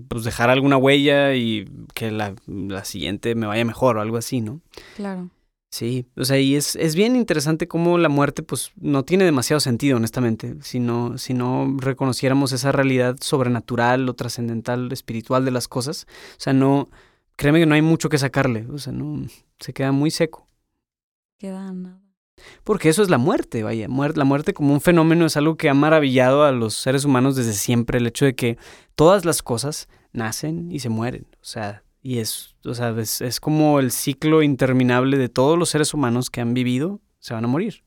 pues 0.07 0.23
dejar 0.23 0.49
alguna 0.49 0.77
huella 0.77 1.35
y 1.35 1.69
que 1.93 2.11
la, 2.11 2.35
siguiente 2.83 3.35
me 3.35 3.47
vaya 3.47 3.65
mejor 3.65 3.97
o 3.97 4.01
algo 4.01 4.17
así, 4.17 4.41
¿no? 4.41 4.61
Claro. 4.95 5.29
Sí, 5.71 6.05
o 6.15 6.23
sea, 6.23 6.39
y 6.39 6.55
es, 6.55 6.75
es 6.75 6.95
bien 6.95 7.15
interesante 7.15 7.67
cómo 7.67 7.97
la 7.97 8.09
muerte 8.09 8.43
pues 8.43 8.71
no 8.75 9.03
tiene 9.05 9.25
demasiado 9.25 9.59
sentido, 9.59 9.97
honestamente, 9.97 10.55
si 10.61 10.79
no, 10.79 11.17
si 11.17 11.33
no 11.33 11.75
reconociéramos 11.79 12.51
esa 12.51 12.71
realidad 12.71 13.15
sobrenatural 13.19 14.07
o 14.07 14.13
trascendental, 14.13 14.91
espiritual 14.91 15.45
de 15.45 15.51
las 15.51 15.67
cosas. 15.67 16.05
O 16.37 16.39
sea, 16.39 16.53
no, 16.53 16.89
créeme 17.35 17.59
que 17.59 17.65
no 17.65 17.73
hay 17.73 17.81
mucho 17.81 18.09
que 18.09 18.19
sacarle, 18.19 18.67
o 18.71 18.77
sea, 18.77 18.93
no, 18.93 19.27
se 19.59 19.73
queda 19.73 19.91
muy 19.91 20.11
seco. 20.11 20.47
Queda 21.39 21.71
nada. 21.73 22.02
Porque 22.63 22.89
eso 22.89 23.01
es 23.01 23.09
la 23.09 23.17
muerte, 23.17 23.63
vaya. 23.63 23.87
la 23.87 24.25
muerte 24.25 24.53
como 24.53 24.73
un 24.73 24.81
fenómeno 24.81 25.25
es 25.25 25.37
algo 25.37 25.55
que 25.55 25.69
ha 25.69 25.73
maravillado 25.73 26.43
a 26.43 26.51
los 26.51 26.73
seres 26.75 27.05
humanos 27.05 27.35
desde 27.35 27.53
siempre. 27.53 27.97
El 27.97 28.07
hecho 28.07 28.25
de 28.25 28.35
que 28.35 28.57
todas 28.95 29.25
las 29.25 29.41
cosas 29.41 29.87
nacen 30.13 30.71
y 30.71 30.79
se 30.79 30.89
mueren. 30.89 31.27
O 31.33 31.45
sea, 31.45 31.83
y 32.01 32.19
es, 32.19 32.55
o 32.65 32.73
sea, 32.73 32.95
es, 32.99 33.39
como 33.39 33.79
el 33.79 33.91
ciclo 33.91 34.43
interminable 34.43 35.17
de 35.17 35.29
todos 35.29 35.57
los 35.57 35.69
seres 35.69 35.93
humanos 35.93 36.29
que 36.29 36.41
han 36.41 36.53
vivido, 36.53 36.99
se 37.19 37.33
van 37.33 37.45
a 37.45 37.47
morir. 37.47 37.83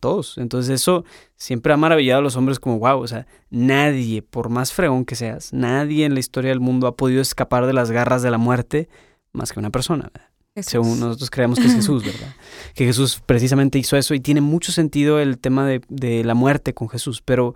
Todos. 0.00 0.38
Entonces 0.38 0.80
eso 0.80 1.04
siempre 1.36 1.72
ha 1.72 1.76
maravillado 1.76 2.20
a 2.20 2.22
los 2.22 2.36
hombres 2.36 2.58
como, 2.58 2.78
wow, 2.78 3.00
o 3.00 3.06
sea, 3.06 3.26
nadie, 3.50 4.22
por 4.22 4.48
más 4.48 4.72
fregón 4.72 5.04
que 5.04 5.14
seas, 5.14 5.52
nadie 5.52 6.06
en 6.06 6.14
la 6.14 6.20
historia 6.20 6.50
del 6.50 6.60
mundo 6.60 6.86
ha 6.86 6.96
podido 6.96 7.20
escapar 7.20 7.66
de 7.66 7.74
las 7.74 7.90
garras 7.90 8.22
de 8.22 8.30
la 8.30 8.38
muerte 8.38 8.88
más 9.32 9.52
que 9.52 9.58
una 9.58 9.70
persona. 9.70 10.10
Según 10.56 11.00
nosotros 11.00 11.30
creemos 11.30 11.58
que 11.58 11.66
es 11.66 11.74
Jesús, 11.74 12.04
¿verdad? 12.04 12.34
que 12.74 12.84
Jesús 12.84 13.22
precisamente 13.24 13.78
hizo 13.78 13.96
eso 13.96 14.14
y 14.14 14.20
tiene 14.20 14.40
mucho 14.40 14.72
sentido 14.72 15.20
el 15.20 15.38
tema 15.38 15.66
de, 15.66 16.24
la 16.24 16.34
muerte 16.34 16.74
con 16.74 16.88
Jesús, 16.88 17.22
pero 17.22 17.54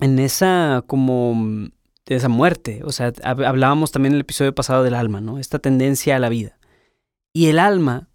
en 0.00 0.18
esa 0.18 0.84
como 0.86 1.70
de 2.04 2.16
esa 2.16 2.28
muerte, 2.28 2.82
o 2.84 2.92
sea, 2.92 3.12
hablábamos 3.22 3.92
también 3.92 4.12
en 4.12 4.16
el 4.16 4.22
episodio 4.22 4.54
pasado 4.54 4.82
del 4.82 4.94
alma, 4.94 5.20
¿no? 5.20 5.38
Esta 5.38 5.58
tendencia 5.58 6.16
a 6.16 6.18
la 6.18 6.28
vida. 6.28 6.58
Y 7.32 7.46
el 7.46 7.58
alma, 7.58 8.08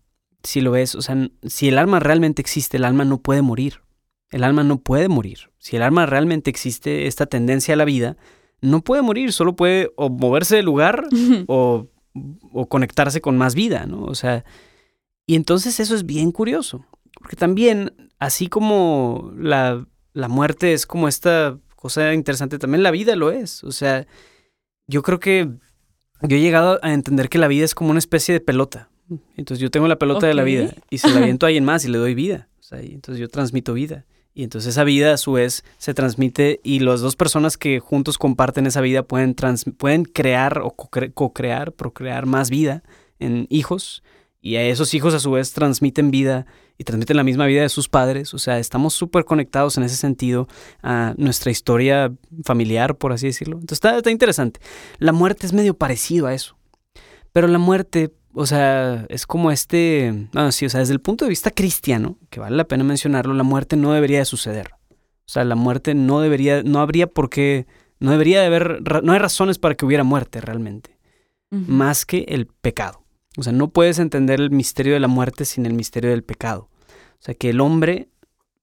si 0.44 0.62
lo 0.62 0.72
ves, 0.72 0.94
o 0.94 1.02
sea, 1.02 1.16
si 1.44 1.70
el 1.70 1.78
alma 1.78 2.00
realmente 2.00 2.42
existe, 2.42 2.78
el 2.78 2.86
alma 2.86 3.06
no 3.06 3.20
puede 3.22 3.42
morir. 3.42 3.82
El 4.30 4.44
alma 4.44 4.64
no 4.64 4.78
puede 4.80 5.08
morir. 5.08 5.52
Si 5.58 5.78
el 5.78 5.82
alma 5.82 6.06
realmente 6.06 6.50
existe, 6.50 7.08
esta 7.08 7.26
tendencia 7.26 7.74
a 7.74 7.78
la 7.78 7.86
vida, 7.86 8.18
no 8.62 8.82
puede 8.82 9.02
morir, 9.02 9.32
solo 9.32 9.56
puede 9.56 9.92
o 9.96 10.10
moverse 10.10 10.58
de 10.58 10.64
lugar 10.64 11.08
o 11.48 11.88
o 12.54 12.68
conectarse 12.68 13.22
con 13.22 13.38
más 13.38 13.56
vida, 13.56 13.86
¿no? 13.86 14.04
O 14.04 14.16
sea, 14.16 14.46
y 15.26 15.36
entonces 15.36 15.80
eso 15.80 15.96
es 15.96 16.06
bien 16.06 16.32
curioso, 16.32 16.86
porque 17.14 17.36
también, 17.36 17.94
así 18.20 18.48
como 18.48 19.32
la, 19.38 19.86
la 20.14 20.28
muerte 20.28 20.74
es 20.74 20.86
como 20.86 21.08
esta 21.08 21.58
cosa 21.76 22.14
interesante, 22.14 22.60
también 22.60 22.84
la 22.84 22.92
vida 22.92 23.16
lo 23.16 23.32
es, 23.32 23.64
o 23.64 23.72
sea, 23.72 24.08
yo 24.88 25.04
creo 25.04 25.20
que 25.20 25.50
yo 26.22 26.38
he 26.38 26.42
llegado 26.42 26.80
a 26.82 26.94
entender 26.94 27.30
que 27.30 27.38
la 27.38 27.48
vida 27.48 27.66
es 27.66 27.76
como 27.76 27.92
una 27.92 28.00
especie 28.00 28.34
de 28.34 28.40
pelota. 28.40 28.90
Entonces 29.36 29.62
yo 29.62 29.72
tengo 29.72 29.88
la 29.88 30.00
pelota 30.00 30.28
de 30.28 30.34
la 30.34 30.44
vida 30.44 30.74
y 30.90 30.98
se 30.98 31.10
la 31.10 31.22
viento 31.22 31.46
a 31.46 31.48
alguien 31.48 31.64
más 31.64 31.86
y 31.86 31.90
le 31.90 31.98
doy 31.98 32.14
vida. 32.14 32.50
O 32.60 32.64
sea, 32.64 32.82
entonces 32.82 33.22
yo 33.22 33.30
transmito 33.30 33.74
vida. 33.74 34.06
Y 34.38 34.44
entonces 34.44 34.70
esa 34.70 34.84
vida 34.84 35.16
a 35.16 35.18
su 35.18 35.32
vez 35.32 35.64
se 35.80 35.96
transmite 35.96 36.60
y 36.64 36.78
las 36.78 37.02
dos 37.02 37.16
personas 37.16 37.58
que 37.58 37.80
juntos 37.80 38.20
comparten 38.20 38.68
esa 38.68 38.82
vida 38.82 39.02
pueden, 39.02 39.36
pueden 39.80 40.06
crear 40.06 40.60
o 40.60 40.76
co-crear, 40.76 41.72
procrear 41.72 42.28
más 42.28 42.52
vida 42.52 42.84
en 43.18 43.48
hijos 43.50 44.04
y 44.40 44.58
a 44.58 44.62
esos 44.62 44.94
hijos 44.94 45.16
a 45.16 45.20
su 45.20 45.32
vez 45.32 45.54
transmiten 45.54 46.12
vida 46.12 46.46
y 46.78 46.84
transmiten 46.84 47.18
la 47.18 47.24
misma 47.24 47.48
vida 47.48 47.64
de 47.64 47.70
sus 47.70 47.90
padres. 47.90 48.36
O 48.36 48.38
sea, 48.38 48.60
estamos 48.60 48.94
súper 48.94 49.26
conectados 49.26 49.76
en 49.80 49.84
ese 49.86 49.96
sentido 49.96 50.48
a 50.84 51.16
nuestra 51.18 51.50
historia 51.50 52.14
familiar, 52.44 52.96
por 52.96 53.14
así 53.14 53.26
decirlo. 53.26 53.56
Entonces 53.56 53.78
está, 53.78 53.98
está 53.98 54.12
interesante. 54.12 54.60
La 55.00 55.14
muerte 55.14 55.48
es 55.48 55.54
medio 55.54 55.76
parecido 55.76 56.28
a 56.28 56.36
eso. 56.36 56.56
Pero 57.34 57.48
la 57.48 57.58
muerte, 57.58 58.14
o 58.40 58.46
sea, 58.46 59.08
es 59.10 59.26
como 59.26 59.50
este... 59.50 60.28
No, 60.32 60.52
sí, 60.52 60.68
o 60.68 60.70
sea, 60.70 60.82
desde 60.82 60.94
el 60.94 61.02
punto 61.02 61.26
de 61.26 61.30
vista 61.30 61.50
cristiano, 61.50 62.20
que 62.30 62.40
vale 62.40 62.56
la 62.56 62.68
pena 62.68 62.84
mencionarlo, 62.84 63.34
la 63.34 63.42
muerte 63.42 63.76
no 63.76 63.94
debería 63.94 64.20
de 64.20 64.26
suceder. 64.26 64.70
O 64.94 65.30
sea, 65.30 65.44
la 65.44 65.56
muerte 65.56 65.96
no 65.96 66.22
debería, 66.22 66.62
no 66.62 66.80
habría 66.80 67.08
por 67.08 67.32
qué, 67.32 67.66
no 68.00 68.12
debería 68.12 68.42
de 68.42 68.46
haber, 68.46 68.84
no 69.04 69.12
hay 69.12 69.18
razones 69.18 69.58
para 69.58 69.74
que 69.74 69.88
hubiera 69.88 70.04
muerte 70.04 70.40
realmente. 70.40 71.00
Más 71.50 72.06
que 72.06 72.26
el 72.28 72.46
pecado. 72.46 73.06
O 73.38 73.44
sea, 73.44 73.54
no 73.54 73.70
puedes 73.70 73.98
entender 73.98 74.40
el 74.40 74.52
misterio 74.52 74.94
de 74.94 75.00
la 75.00 75.08
muerte 75.08 75.44
sin 75.44 75.66
el 75.66 75.74
misterio 75.74 76.12
del 76.12 76.24
pecado. 76.24 76.70
O 77.14 77.22
sea, 77.22 77.34
que 77.34 77.50
el 77.50 77.60
hombre, 77.60 78.10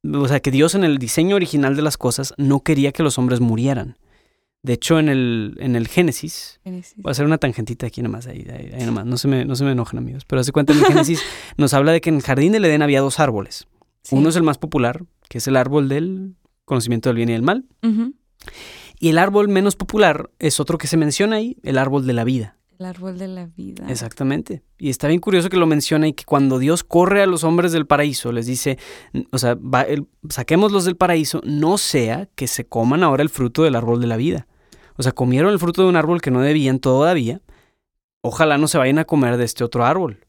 o 0.04 0.28
sea, 0.28 0.38
que 0.38 0.52
Dios 0.52 0.76
en 0.76 0.84
el 0.84 0.98
diseño 0.98 1.34
original 1.34 1.74
de 1.74 1.82
las 1.82 1.96
cosas 1.96 2.32
no 2.36 2.60
quería 2.60 2.92
que 2.92 3.02
los 3.02 3.18
hombres 3.18 3.40
murieran. 3.40 3.96
De 4.64 4.72
hecho, 4.72 4.98
en 4.98 5.10
el, 5.10 5.58
en 5.60 5.76
el 5.76 5.88
Génesis, 5.88 6.58
voy 6.64 6.82
a 7.04 7.10
hacer 7.10 7.26
una 7.26 7.36
tangentita 7.36 7.86
aquí 7.86 8.00
nomás, 8.00 8.26
ahí, 8.26 8.46
ahí, 8.50 8.86
nomás, 8.86 9.04
no 9.04 9.18
se, 9.18 9.28
me, 9.28 9.44
no 9.44 9.56
se 9.56 9.64
me 9.64 9.72
enojen 9.72 9.98
amigos, 9.98 10.24
pero 10.24 10.40
hace 10.40 10.52
cuenta 10.52 10.72
en 10.72 10.78
el 10.78 10.86
Génesis 10.86 11.20
nos 11.58 11.74
habla 11.74 11.92
de 11.92 12.00
que 12.00 12.08
en 12.08 12.16
el 12.16 12.22
jardín 12.22 12.50
del 12.50 12.64
Edén 12.64 12.80
había 12.80 13.02
dos 13.02 13.20
árboles. 13.20 13.66
Uno 14.10 14.30
es 14.30 14.36
el 14.36 14.42
más 14.42 14.56
popular, 14.56 15.04
que 15.28 15.36
es 15.36 15.46
el 15.48 15.56
árbol 15.56 15.90
del 15.90 16.34
conocimiento 16.64 17.10
del 17.10 17.16
bien 17.16 17.28
y 17.28 17.32
del 17.32 17.42
mal. 17.42 17.66
Y 18.98 19.10
el 19.10 19.18
árbol 19.18 19.48
menos 19.48 19.76
popular 19.76 20.30
es 20.38 20.58
otro 20.60 20.78
que 20.78 20.86
se 20.86 20.96
menciona 20.96 21.36
ahí, 21.36 21.58
el 21.62 21.76
árbol 21.76 22.06
de 22.06 22.14
la 22.14 22.24
vida. 22.24 22.56
El 22.78 22.86
árbol 22.86 23.18
de 23.18 23.28
la 23.28 23.44
vida. 23.44 23.84
Exactamente. 23.90 24.62
Y 24.78 24.88
está 24.88 25.08
bien 25.08 25.20
curioso 25.20 25.50
que 25.50 25.58
lo 25.58 25.66
menciona 25.66 26.08
y 26.08 26.14
que 26.14 26.24
cuando 26.24 26.58
Dios 26.58 26.84
corre 26.84 27.22
a 27.22 27.26
los 27.26 27.44
hombres 27.44 27.72
del 27.72 27.86
paraíso, 27.86 28.32
les 28.32 28.46
dice, 28.46 28.78
o 29.30 29.36
sea, 29.36 29.58
saquémoslos 30.30 30.86
del 30.86 30.96
paraíso, 30.96 31.42
no 31.44 31.76
sea 31.76 32.30
que 32.34 32.46
se 32.46 32.64
coman 32.64 33.02
ahora 33.02 33.22
el 33.22 33.28
fruto 33.28 33.62
del 33.62 33.74
árbol 33.74 34.00
de 34.00 34.06
la 34.06 34.16
vida. 34.16 34.46
O 34.96 35.02
sea, 35.02 35.12
comieron 35.12 35.52
el 35.52 35.58
fruto 35.58 35.82
de 35.82 35.88
un 35.88 35.96
árbol 35.96 36.20
que 36.20 36.30
no 36.30 36.40
debían 36.40 36.78
todavía. 36.78 37.40
Ojalá 38.22 38.58
no 38.58 38.68
se 38.68 38.78
vayan 38.78 38.98
a 38.98 39.04
comer 39.04 39.36
de 39.36 39.44
este 39.44 39.64
otro 39.64 39.84
árbol. 39.84 40.26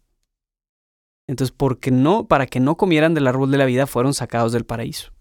Entonces, 1.27 1.55
porque 1.55 1.91
no, 1.91 2.27
para 2.27 2.45
que 2.45 2.60
no 2.60 2.75
comieran 2.75 3.13
del 3.13 3.27
árbol 3.27 3.51
de 3.51 3.57
la 3.57 3.65
vida, 3.65 3.88
fueron 3.88 4.13
sacados 4.13 4.51
del 4.51 4.65
paraíso. 4.65 5.12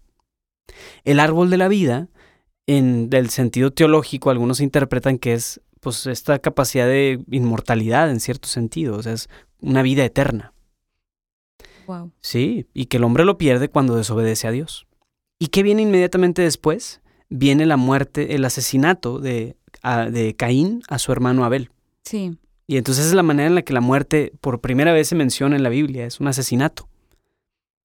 El 1.03 1.19
árbol 1.19 1.49
de 1.49 1.57
la 1.57 1.67
vida, 1.67 2.09
en 2.67 3.09
el 3.11 3.29
sentido 3.29 3.71
teológico, 3.71 4.29
algunos 4.29 4.59
interpretan 4.59 5.17
que 5.17 5.33
es 5.33 5.61
pues 5.79 6.07
esta 6.07 6.39
capacidad 6.39 6.87
de 6.87 7.23
inmortalidad 7.29 8.09
en 8.09 8.19
cierto 8.19 8.47
sentido, 8.47 8.97
o 8.97 9.03
sea, 9.03 9.13
es 9.13 9.29
una 9.61 9.83
vida 9.83 10.03
eterna. 10.03 10.53
Wow. 11.85 12.11
Sí, 12.19 12.65
y 12.73 12.87
que 12.87 12.97
el 12.97 13.03
hombre 13.03 13.23
lo 13.23 13.37
pierde 13.37 13.69
cuando 13.69 13.95
desobedece 13.95 14.47
a 14.47 14.51
Dios. 14.51 14.87
¿Y 15.37 15.47
qué 15.47 15.61
viene 15.61 15.83
inmediatamente 15.83 16.41
después? 16.41 17.01
Viene 17.29 17.65
la 17.65 17.77
muerte, 17.77 18.35
el 18.35 18.45
asesinato 18.45 19.19
de, 19.19 19.57
de 20.11 20.35
Caín 20.35 20.81
a 20.87 20.99
su 20.99 21.11
hermano 21.11 21.45
Abel. 21.45 21.71
Sí. 22.03 22.37
Y 22.67 22.77
entonces 22.77 23.05
es 23.05 23.13
la 23.13 23.23
manera 23.23 23.47
en 23.47 23.55
la 23.55 23.61
que 23.61 23.73
la 23.73 23.81
muerte 23.81 24.33
por 24.41 24.61
primera 24.61 24.93
vez 24.93 25.09
se 25.09 25.15
menciona 25.15 25.55
en 25.55 25.63
la 25.63 25.69
Biblia, 25.69 26.05
es 26.05 26.19
un 26.19 26.27
asesinato. 26.27 26.87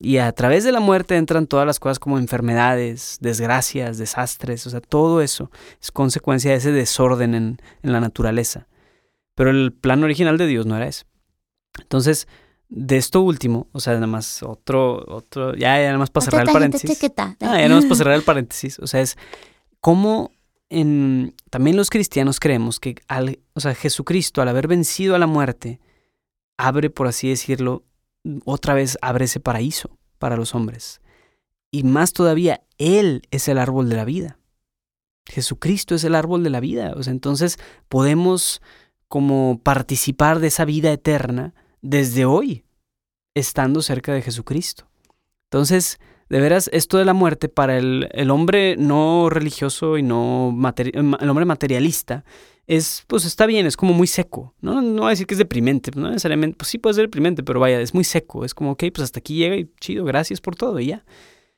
Y 0.02 0.16
a 0.16 0.32
través 0.32 0.64
de 0.64 0.72
la 0.72 0.80
muerte 0.80 1.16
entran 1.16 1.46
todas 1.46 1.66
las 1.66 1.78
cosas 1.78 1.98
como 1.98 2.18
enfermedades, 2.18 3.18
desgracias, 3.20 3.98
desastres, 3.98 4.66
o 4.66 4.70
sea, 4.70 4.80
todo 4.80 5.20
eso 5.20 5.50
es 5.78 5.90
consecuencia 5.90 6.50
de 6.50 6.56
ese 6.56 6.72
desorden 6.72 7.34
en, 7.34 7.58
la 7.82 8.00
naturaleza. 8.00 8.66
Pero 9.34 9.50
el 9.50 9.74
plan 9.74 10.02
original 10.02 10.38
de 10.38 10.46
Dios 10.46 10.64
no 10.64 10.74
era 10.74 10.88
eso. 10.88 11.04
Entonces, 11.78 12.28
de 12.70 12.96
esto 12.96 13.20
último, 13.20 13.66
o 13.72 13.80
sea, 13.80 13.94
nada 13.94 14.06
más 14.06 14.42
otro, 14.42 15.04
otro, 15.08 15.54
ya, 15.54 15.76
ya 15.78 15.86
nada 15.86 15.98
más 15.98 16.10
para 16.10 16.24
cerrar 16.24 16.46
el 16.46 16.52
paréntesis. 16.52 16.88
Ah, 17.18 17.34
ya 17.58 17.68
nada 17.68 17.74
más 17.74 17.84
para 17.84 17.96
cerrar 17.96 18.14
el 18.14 18.22
paréntesis, 18.22 18.78
o 18.78 18.86
sea, 18.86 19.00
es 19.00 19.18
cómo 19.80 20.30
en, 20.68 21.34
también 21.50 21.76
los 21.76 21.90
cristianos 21.90 22.38
creemos 22.38 22.78
que 22.78 22.94
al, 23.08 23.40
o 23.54 23.60
sea, 23.60 23.74
Jesucristo, 23.74 24.40
al 24.40 24.48
haber 24.48 24.68
vencido 24.68 25.16
a 25.16 25.18
la 25.18 25.26
muerte, 25.26 25.80
abre, 26.56 26.90
por 26.90 27.08
así 27.08 27.28
decirlo, 27.28 27.82
otra 28.44 28.74
vez 28.74 28.96
abre 29.02 29.24
ese 29.24 29.40
paraíso 29.40 29.98
para 30.18 30.36
los 30.36 30.54
hombres. 30.54 31.00
Y 31.72 31.82
más 31.82 32.12
todavía, 32.12 32.62
Él 32.78 33.22
es 33.32 33.48
el 33.48 33.58
árbol 33.58 33.88
de 33.88 33.96
la 33.96 34.04
vida. 34.04 34.38
Jesucristo 35.26 35.94
es 35.94 36.04
el 36.04 36.14
árbol 36.14 36.44
de 36.44 36.50
la 36.50 36.60
vida. 36.60 36.92
O 36.96 37.02
sea, 37.02 37.12
entonces 37.12 37.58
podemos 37.88 38.60
como 39.08 39.60
participar 39.62 40.38
de 40.38 40.48
esa 40.48 40.64
vida 40.64 40.92
eterna 40.92 41.54
desde 41.82 42.24
hoy, 42.24 42.64
estando 43.34 43.82
cerca 43.82 44.12
de 44.12 44.22
Jesucristo. 44.22 44.88
Entonces, 45.50 45.98
de 46.28 46.40
veras, 46.40 46.70
esto 46.72 46.98
de 46.98 47.04
la 47.04 47.12
muerte 47.12 47.48
para 47.48 47.76
el, 47.76 48.30
hombre 48.30 48.76
no 48.76 49.28
religioso 49.30 49.98
y 49.98 50.02
no 50.02 50.56
el 50.86 51.28
hombre 51.28 51.44
materialista 51.44 52.24
es, 52.68 53.04
pues 53.08 53.24
está 53.24 53.46
bien, 53.46 53.66
es 53.66 53.76
como 53.76 53.92
muy 53.92 54.06
seco. 54.06 54.54
No, 54.60 54.80
no 54.80 55.02
voy 55.02 55.08
a 55.08 55.10
decir 55.10 55.26
que 55.26 55.34
es 55.34 55.38
deprimente, 55.38 55.90
no 55.96 56.08
necesariamente, 56.08 56.56
pues 56.56 56.68
sí 56.68 56.78
puede 56.78 56.94
ser 56.94 57.06
deprimente, 57.06 57.42
pero 57.42 57.58
vaya, 57.58 57.80
es 57.80 57.94
muy 57.94 58.04
seco. 58.04 58.44
Es 58.44 58.54
como, 58.54 58.70
ok, 58.72 58.84
pues 58.94 59.00
hasta 59.00 59.18
aquí 59.18 59.34
llega 59.34 59.56
y 59.56 59.68
chido, 59.80 60.04
gracias 60.04 60.40
por 60.40 60.54
todo 60.54 60.78
y 60.78 60.86
ya. 60.86 61.04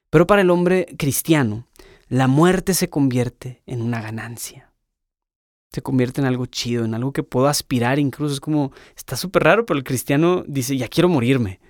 Pero 0.09 0.27
para 0.27 0.41
el 0.41 0.49
hombre 0.49 0.87
cristiano, 0.97 1.69
la 2.09 2.29
muerte 2.29 2.73
se 2.73 2.89
convierte 2.89 3.63
en 3.67 3.83
una 3.83 4.01
ganancia. 4.01 4.72
Se 5.73 5.83
convierte 5.83 6.21
en 6.21 6.27
algo 6.27 6.47
chido, 6.47 6.85
en 6.85 6.95
algo 6.95 7.13
que 7.13 7.23
puedo 7.23 7.49
aspirar 7.49 7.99
incluso. 7.99 8.35
Es 8.35 8.41
como, 8.41 8.73
está 8.97 9.17
súper 9.17 9.45
raro, 9.45 9.67
pero 9.67 9.79
el 9.79 9.85
cristiano 9.85 10.45
dice, 10.47 10.77
ya 10.77 10.89
quiero 10.89 11.09
morirme. 11.09 11.61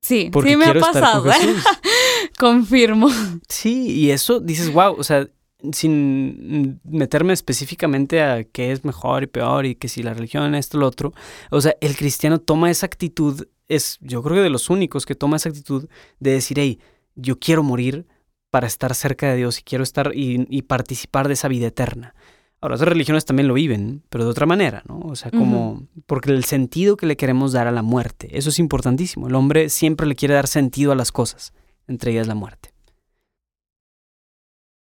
Sí, 0.00 0.30
sí 0.44 0.56
me 0.56 0.66
ha 0.66 0.74
pasado. 0.74 1.30
¿eh? 1.30 1.36
Confirmo. 2.38 3.08
Sí, 3.48 3.90
y 3.90 4.10
eso 4.10 4.38
dices, 4.38 4.72
wow, 4.72 4.94
o 4.96 5.02
sea, 5.02 5.28
sin 5.72 6.80
meterme 6.84 7.32
específicamente 7.32 8.22
a 8.22 8.44
qué 8.44 8.70
es 8.70 8.84
mejor 8.84 9.24
y 9.24 9.26
peor 9.26 9.66
y 9.66 9.74
que 9.74 9.88
si 9.88 10.02
la 10.02 10.14
religión, 10.14 10.54
esto, 10.54 10.78
lo 10.78 10.86
otro. 10.86 11.12
O 11.50 11.60
sea, 11.60 11.74
el 11.80 11.96
cristiano 11.96 12.38
toma 12.38 12.70
esa 12.70 12.86
actitud, 12.86 13.46
es 13.66 13.98
yo 14.00 14.22
creo 14.22 14.36
que 14.36 14.42
de 14.42 14.50
los 14.50 14.70
únicos 14.70 15.04
que 15.04 15.14
toma 15.14 15.36
esa 15.36 15.48
actitud 15.48 15.88
de 16.20 16.30
decir, 16.30 16.58
hey, 16.60 16.78
yo 17.16 17.38
quiero 17.38 17.62
morir 17.62 18.06
para 18.50 18.66
estar 18.66 18.94
cerca 18.94 19.28
de 19.28 19.36
Dios 19.36 19.58
y 19.58 19.62
quiero 19.62 19.84
estar 19.84 20.12
y, 20.14 20.62
participar 20.62 21.28
de 21.28 21.34
esa 21.34 21.48
vida 21.48 21.66
eterna. 21.66 22.14
Ahora, 22.60 22.74
otras 22.74 22.88
religiones 22.88 23.24
también 23.24 23.46
lo 23.46 23.54
viven, 23.54 24.02
pero 24.08 24.24
de 24.24 24.30
otra 24.30 24.44
manera, 24.44 24.82
¿no? 24.88 24.98
O 25.00 25.14
sea, 25.14 25.30
como, 25.30 25.86
porque 26.06 26.30
el 26.30 26.44
sentido 26.44 26.96
que 26.96 27.06
le 27.06 27.16
queremos 27.16 27.52
dar 27.52 27.68
a 27.68 27.72
la 27.72 27.82
muerte, 27.82 28.36
eso 28.36 28.50
es 28.50 28.58
importantísimo. 28.58 29.28
El 29.28 29.36
hombre 29.36 29.68
siempre 29.68 30.06
le 30.06 30.16
quiere 30.16 30.34
dar 30.34 30.48
sentido 30.48 30.90
a 30.90 30.96
las 30.96 31.12
cosas, 31.12 31.52
entre 31.86 32.10
ellas 32.10 32.26
la 32.26 32.34
muerte. 32.34 32.70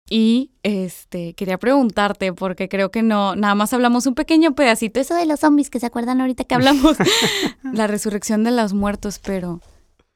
Y 0.08 0.50
este 0.64 1.34
quería 1.34 1.56
preguntarte, 1.56 2.32
porque 2.32 2.68
creo 2.68 2.90
que 2.90 3.02
no, 3.02 3.36
nada 3.36 3.54
más 3.54 3.72
hablamos 3.72 4.06
un 4.06 4.14
pequeño 4.14 4.54
pedacito, 4.54 4.98
eso 4.98 5.14
de 5.14 5.24
los 5.24 5.40
zombies 5.40 5.70
que 5.70 5.78
se 5.78 5.86
acuerdan 5.86 6.20
ahorita 6.20 6.44
que 6.44 6.54
hablamos, 6.56 6.96
la 7.62 7.86
resurrección 7.86 8.42
de 8.42 8.50
los 8.50 8.72
muertos, 8.72 9.20
pero 9.20 9.60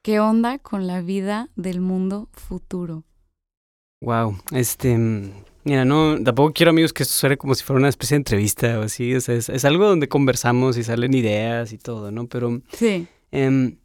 ¿qué 0.01 0.19
onda 0.19 0.57
con 0.59 0.85
la 0.85 0.99
vida 0.99 1.49
del 1.55 1.79
mundo 1.79 2.27
futuro? 2.33 3.03
Wow, 4.01 4.37
este, 4.51 5.31
mira, 5.65 5.83
no, 5.83 6.17
tampoco 6.23 6.53
quiero 6.53 6.69
amigos 6.69 6.93
que 6.93 7.03
esto 7.03 7.15
suene 7.15 7.37
como 7.37 7.55
si 7.55 7.63
fuera 7.63 7.79
una 7.79 7.89
especie 7.89 8.15
de 8.15 8.19
entrevista 8.19 8.79
o 8.79 8.83
así, 8.83 9.13
o 9.13 9.19
sea, 9.19 9.35
es, 9.35 9.65
algo 9.65 9.87
donde 9.87 10.07
conversamos 10.07 10.77
y 10.77 10.83
salen 10.83 11.13
ideas 11.13 11.73
y 11.73 11.77
todo, 11.77 12.11
¿no? 12.11 12.27
Pero 12.27 12.61
sí. 12.71 13.07
Em, 13.31 13.77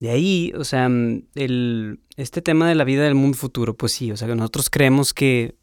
de 0.00 0.10
ahí, 0.10 0.52
o 0.56 0.64
sea, 0.64 0.88
mm, 0.88 1.24
el, 1.34 2.00
este 2.16 2.40
tema 2.40 2.68
de 2.68 2.74
la 2.74 2.84
vida 2.84 3.02
del 3.04 3.14
mundo 3.14 3.36
futuro, 3.36 3.74
pues 3.74 3.92
sí, 3.92 4.10
o 4.12 4.16
sea, 4.16 4.28
que 4.28 4.34
nosotros 4.34 4.70
creemos 4.70 5.12
que, 5.12 5.56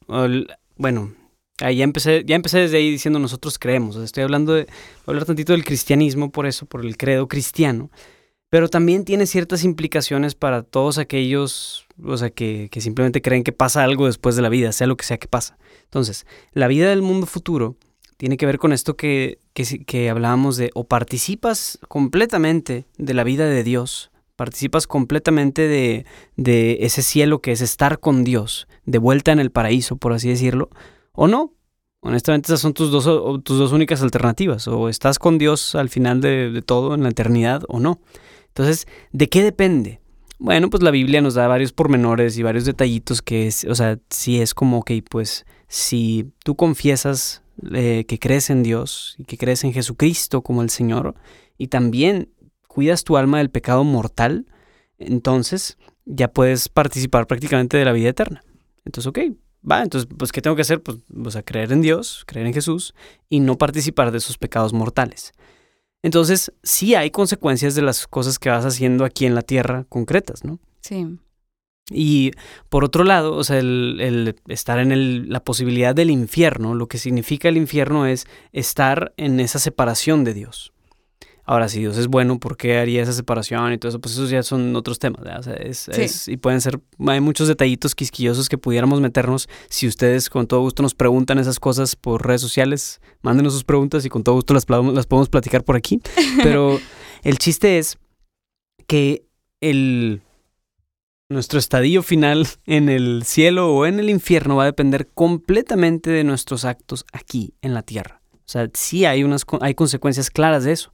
bueno, 0.76 1.14
ahí 1.60 1.78
ya 1.78 1.84
empecé, 1.84 2.24
ya 2.26 2.36
empecé 2.36 2.60
desde 2.60 2.78
ahí 2.78 2.92
diciendo 2.92 3.20
nosotros 3.20 3.58
creemos, 3.58 3.96
o 3.96 4.00
sea, 4.00 4.06
estoy 4.06 4.24
hablando 4.24 4.54
de, 4.54 4.68
hablar 5.06 5.26
tantito 5.26 5.54
del 5.54 5.66
cristianismo 5.66 6.32
por 6.32 6.46
eso, 6.46 6.66
por 6.66 6.86
el 6.86 6.98
credo 6.98 7.28
cristiano, 7.28 7.90
pero 8.50 8.68
también 8.68 9.06
tiene 9.06 9.28
ciertas 9.28 9.64
implicaciones 9.64 10.34
para 10.34 10.64
todos 10.64 10.98
aquellos, 10.98 11.86
o 12.04 12.18
sea, 12.18 12.32
que, 12.32 12.70
simplemente 12.80 13.22
creen 13.22 13.44
que 13.44 13.52
pasa 13.52 13.84
algo 13.84 14.08
después 14.08 14.36
de 14.36 14.42
la 14.42 14.50
vida, 14.50 14.72
sea 14.72 14.88
lo 14.88 14.98
que 14.98 15.06
sea 15.06 15.18
que 15.18 15.28
pasa. 15.28 15.58
Entonces, 15.84 16.26
la 16.54 16.68
vida 16.68 16.90
del 16.90 17.04
mundo 17.04 17.28
futuro 17.28 17.76
tiene 18.18 18.38
que 18.38 18.48
ver 18.48 18.58
con 18.58 18.74
esto 18.74 18.96
que, 18.98 19.40
que, 19.54 19.86
que 19.86 20.10
hablábamos 20.10 20.58
de 20.58 20.72
o 20.74 20.86
participas 20.86 21.80
completamente 21.88 22.86
de 22.98 23.14
la 23.14 23.24
vida 23.24 23.46
de 23.46 23.64
Dios, 23.64 24.12
participas 24.36 24.88
completamente 24.88 25.68
de, 25.68 26.06
de, 26.36 26.80
ese 26.82 27.04
cielo 27.04 27.42
que 27.42 27.52
es 27.52 27.62
estar 27.62 28.00
con 28.00 28.24
Dios, 28.24 28.68
de 28.86 28.98
vuelta 28.98 29.32
en 29.32 29.40
el 29.40 29.52
paraíso, 29.52 29.98
por 29.98 30.14
así 30.14 30.28
decirlo, 30.28 30.70
o 31.14 31.28
no, 31.28 31.54
Honestamente, 32.02 32.48
esas 32.48 32.62
son 32.62 32.74
tus 32.74 32.92
dos, 32.92 33.04
tus 33.44 33.60
dos 33.60 33.74
únicas 33.74 34.02
alternativas. 34.02 34.70
O 34.70 34.88
estás 34.88 35.20
con 35.20 35.38
Dios 35.38 35.76
al 35.76 35.90
final 35.90 36.22
de 36.22 36.64
todo, 36.66 36.96
en 36.96 37.04
la 37.04 37.10
eternidad, 37.10 37.64
o 37.68 37.82
no. 37.82 38.00
Entonces, 38.60 38.88
¿de 39.14 39.30
qué 39.30 39.42
depende? 39.42 40.02
Bueno, 40.38 40.70
pues 40.70 40.84
la 40.84 40.92
Biblia 40.92 41.22
nos 41.22 41.36
da 41.36 41.48
varios 41.48 41.72
pormenores 41.72 42.38
y 42.38 42.44
varios 42.44 42.66
detallitos 42.66 43.22
que 43.22 43.48
es, 43.48 43.64
o 43.64 43.74
sea, 43.74 44.00
si 44.10 44.42
es 44.42 44.54
como 44.54 44.84
que, 44.84 45.02
pues, 45.02 45.46
si 45.70 46.34
tú 46.44 46.58
confiesas 46.58 47.42
eh, 47.72 48.04
que 48.06 48.20
crees 48.20 48.50
en 48.50 48.62
Dios 48.62 49.16
y 49.18 49.24
que 49.24 49.38
crees 49.38 49.64
en 49.64 49.72
Jesucristo 49.72 50.42
como 50.42 50.62
el 50.62 50.70
Señor 50.70 51.16
y 51.58 51.68
también 51.68 52.34
cuidas 52.68 53.06
tu 53.06 53.16
alma 53.16 53.38
del 53.38 53.50
pecado 53.50 53.86
mortal, 53.86 54.46
entonces 54.98 55.78
ya 56.04 56.28
puedes 56.28 56.68
participar 56.68 57.28
prácticamente 57.28 57.78
de 57.78 57.86
la 57.86 57.94
vida 57.94 58.10
eterna. 58.10 58.44
Entonces, 58.84 59.08
ok, 59.08 59.20
va, 59.70 59.84
entonces, 59.84 60.10
pues, 60.18 60.34
¿qué 60.34 60.42
tengo 60.42 60.58
que 60.58 60.64
hacer? 60.64 60.84
Pues, 60.84 60.98
o 61.16 61.32
sea, 61.32 61.44
creer 61.44 61.72
en 61.72 61.80
Dios, 61.80 62.26
creer 62.28 62.46
en 62.46 62.54
Jesús 62.54 62.94
y 63.30 63.40
no 63.40 63.58
participar 63.58 64.12
de 64.12 64.18
esos 64.18 64.38
pecados 64.38 64.74
mortales. 64.74 65.32
Entonces, 66.02 66.52
sí 66.64 66.96
hay 66.96 67.12
consecuencias 67.12 67.76
de 67.76 67.82
las 67.82 68.08
cosas 68.08 68.40
que 68.40 68.50
vas 68.50 68.66
haciendo 68.66 69.04
aquí 69.04 69.26
en 69.26 69.36
la 69.36 69.42
tierra 69.42 69.86
concretas, 69.90 70.44
¿no? 70.44 70.60
Sí. 70.82 71.06
Y 71.92 72.32
por 72.70 72.84
otro 72.84 73.04
lado, 73.04 73.36
o 73.36 73.44
sea, 73.44 73.58
el, 73.60 74.36
estar 74.48 74.80
en 74.80 74.92
el, 74.92 75.30
la 75.30 75.44
posibilidad 75.44 75.96
del 75.96 76.12
infierno, 76.12 76.76
lo 76.76 76.88
que 76.88 76.98
significa 77.00 77.50
el 77.50 77.58
infierno 77.58 78.06
es 78.06 78.28
estar 78.54 79.14
en 79.18 79.40
esa 79.40 79.60
separación 79.60 80.24
de 80.24 80.34
Dios. 80.34 80.72
Ahora, 81.50 81.68
si 81.68 81.80
Dios 81.80 81.98
es 81.98 82.06
bueno, 82.06 82.40
¿por 82.40 82.58
qué 82.58 82.78
haría 82.78 83.02
esa 83.02 83.12
separación 83.12 83.74
y 83.74 83.80
todo 83.80 83.90
eso? 83.90 84.00
Pues 84.00 84.14
esos 84.14 84.30
ya 84.30 84.44
son 84.44 84.76
otros 84.76 85.00
temas. 85.00 85.24
O 85.40 85.42
sea, 85.42 85.56
es, 85.56 86.28
y 86.28 86.38
pueden 86.38 86.62
ser, 86.62 86.80
hay 87.08 87.22
muchos 87.22 87.48
detallitos 87.48 87.96
quisquillosos 87.96 88.50
que 88.50 88.60
pudiéramos 88.60 89.02
meternos. 89.02 89.50
Si 89.68 89.88
ustedes 89.88 90.30
con 90.30 90.46
todo 90.46 90.60
gusto 90.60 90.84
nos 90.84 90.94
preguntan 90.94 91.40
esas 91.40 91.60
cosas 91.60 91.96
por 91.96 92.24
redes 92.28 92.42
sociales, 92.42 93.02
mándenos 93.24 93.54
sus 93.54 93.64
preguntas 93.64 94.06
y 94.06 94.10
con 94.10 94.24
todo 94.24 94.36
gusto 94.36 94.54
las, 94.54 94.68
las 94.70 95.08
podemos 95.08 95.28
platicar 95.30 95.64
por 95.64 95.76
aquí. 95.76 96.00
Pero 96.44 96.80
el 97.24 97.40
chiste 97.40 97.80
es 97.80 97.98
que 98.86 99.24
el, 99.60 100.22
nuestro 101.30 101.58
estadio 101.58 102.04
final 102.04 102.48
en 102.68 102.90
el 102.90 103.24
cielo 103.26 103.74
o 103.74 103.88
en 103.88 104.00
el 104.00 104.12
infierno 104.12 104.58
va 104.58 104.64
a 104.64 104.68
depender 104.68 105.08
completamente 105.16 106.12
de 106.12 106.24
nuestros 106.24 106.64
actos 106.64 107.06
aquí 107.12 107.56
en 107.64 107.74
la 107.74 107.82
tierra. 107.82 108.22
O 108.34 108.52
sea, 108.52 108.70
sí 108.76 109.06
hay, 109.06 109.24
unas, 109.24 109.46
hay 109.62 109.74
consecuencias 109.74 110.30
claras 110.30 110.64
de 110.64 110.74
eso. 110.74 110.92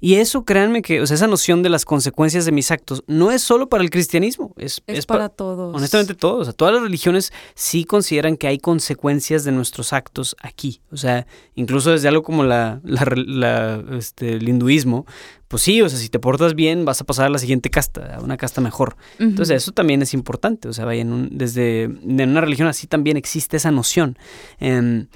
Y 0.00 0.16
eso, 0.16 0.44
créanme 0.44 0.82
que, 0.82 1.00
o 1.00 1.06
sea, 1.06 1.14
esa 1.14 1.26
noción 1.26 1.62
de 1.62 1.70
las 1.70 1.84
consecuencias 1.84 2.44
de 2.44 2.52
mis 2.52 2.70
actos 2.70 3.02
no 3.06 3.32
es 3.32 3.42
solo 3.42 3.68
para 3.68 3.82
el 3.82 3.90
cristianismo, 3.90 4.52
es, 4.58 4.82
es, 4.86 5.06
para 5.06 5.30
todos. 5.30 5.74
Honestamente, 5.74 6.14
todos. 6.14 6.42
O 6.42 6.44
sea, 6.44 6.52
todas 6.52 6.74
las 6.74 6.82
religiones 6.82 7.32
sí 7.54 7.84
consideran 7.84 8.36
que 8.36 8.46
hay 8.46 8.58
consecuencias 8.58 9.44
de 9.44 9.52
nuestros 9.52 9.92
actos 9.92 10.36
aquí. 10.40 10.80
O 10.92 10.96
sea, 10.96 11.26
incluso 11.54 11.90
desde 11.90 12.08
algo 12.08 12.22
como 12.22 12.44
la, 12.44 12.80
la, 12.84 13.82
este, 13.92 14.34
el 14.34 14.48
hinduismo, 14.48 15.06
pues 15.48 15.62
sí, 15.62 15.80
o 15.80 15.88
sea, 15.88 15.98
si 15.98 16.08
te 16.08 16.18
portas 16.18 16.54
bien, 16.54 16.84
vas 16.84 17.00
a 17.00 17.04
pasar 17.04 17.26
a 17.26 17.30
la 17.30 17.38
siguiente 17.38 17.70
casta, 17.70 18.16
a 18.16 18.20
una 18.20 18.36
casta 18.36 18.60
mejor. 18.60 18.96
Entonces, 19.18 19.56
eso 19.62 19.72
también 19.72 20.02
es 20.02 20.12
importante. 20.12 20.68
O 20.68 20.72
sea, 20.72 20.84
vaya, 20.84 21.04
desde 21.30 21.84
en 21.84 22.28
una 22.28 22.40
religión 22.40 22.68
así 22.68 22.86
también 22.86 23.16
existe 23.16 23.56
esa 23.56 23.70
noción. 23.70 24.18
Em, 24.58 25.06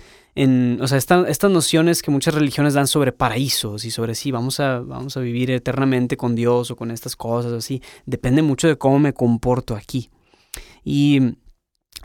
en, 0.42 0.78
o 0.80 0.88
sea, 0.88 0.96
estas 0.96 1.50
nociones 1.50 2.00
que 2.00 2.10
muchas 2.10 2.34
religiones 2.34 2.72
dan 2.72 2.86
sobre 2.86 3.12
paraísos 3.12 3.84
y 3.84 3.90
sobre 3.90 4.14
sí, 4.14 4.30
vamos 4.30 4.58
a, 4.58 4.80
vamos 4.80 5.18
a 5.18 5.20
vivir 5.20 5.50
eternamente 5.50 6.16
con 6.16 6.34
Dios 6.34 6.70
o 6.70 6.76
con 6.76 6.90
estas 6.90 7.14
cosas 7.14 7.52
así, 7.52 7.82
depende 8.06 8.40
mucho 8.40 8.66
de 8.66 8.78
cómo 8.78 8.98
me 8.98 9.12
comporto 9.12 9.76
aquí. 9.76 10.08
Y 10.82 11.36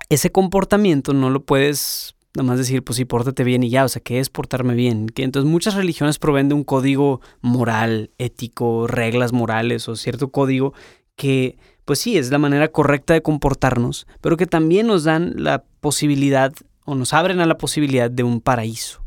ese 0.09 0.33
comportamiento 0.33 1.13
no 1.13 1.29
lo 1.29 1.45
puedes 1.45 2.15
nada 2.35 2.45
más 2.45 2.57
decir, 2.57 2.83
pues 2.83 2.97
sí, 2.97 3.05
pórtate 3.05 3.45
bien 3.45 3.63
y 3.63 3.69
ya, 3.69 3.85
o 3.85 3.87
sea, 3.87 4.01
¿qué 4.01 4.19
es 4.19 4.29
portarme 4.29 4.75
bien? 4.75 5.07
Que 5.07 5.23
entonces 5.23 5.49
muchas 5.49 5.75
religiones 5.75 6.19
proveen 6.19 6.49
de 6.49 6.55
un 6.55 6.65
código 6.65 7.21
moral, 7.39 8.11
ético, 8.17 8.85
reglas 8.85 9.31
morales 9.31 9.87
o 9.87 9.95
cierto 9.95 10.29
código 10.29 10.73
que, 11.15 11.57
pues 11.85 11.99
sí, 11.99 12.17
es 12.17 12.31
la 12.31 12.37
manera 12.37 12.67
correcta 12.67 13.13
de 13.13 13.21
comportarnos, 13.21 14.07
pero 14.19 14.35
que 14.35 14.45
también 14.45 14.87
nos 14.87 15.05
dan 15.05 15.35
la 15.37 15.63
posibilidad 15.79 16.51
o 16.85 16.95
nos 16.95 17.13
abren 17.13 17.39
a 17.41 17.45
la 17.45 17.57
posibilidad 17.57 18.09
de 18.09 18.23
un 18.23 18.39
paraíso. 18.41 19.03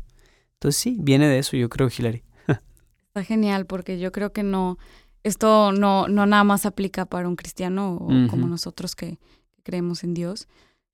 Entonces 0.53 0.79
sí, 0.79 0.97
viene 0.99 1.27
de 1.27 1.39
eso, 1.39 1.57
yo 1.57 1.69
creo, 1.69 1.89
Hilary. 1.89 2.23
Está 3.07 3.23
genial, 3.23 3.65
porque 3.65 3.99
yo 3.99 4.11
creo 4.11 4.31
que 4.31 4.43
no, 4.43 4.77
esto 5.23 5.71
no, 5.71 6.07
no 6.07 6.25
nada 6.25 6.43
más 6.43 6.65
aplica 6.65 7.05
para 7.05 7.27
un 7.27 7.35
cristiano 7.35 7.95
o 7.95 8.07
como 8.29 8.47
nosotros 8.47 8.95
que, 8.95 9.17
creemos 9.63 10.03
en 10.03 10.13
Dios, 10.13 10.47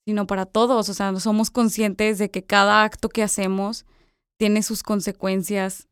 sino 0.06 0.28
para 0.28 0.46
todos. 0.46 0.90
O 0.90 0.94
sea, 0.94 1.18
somos 1.20 1.50
conscientes 1.50 2.18
de 2.18 2.30
que 2.30 2.44
cada 2.44 2.84
acto 2.84 3.10
que 3.10 3.24
hacemos 3.24 3.86
tiene 4.38 4.62
sus 4.64 4.84
consecuencias 4.84 5.88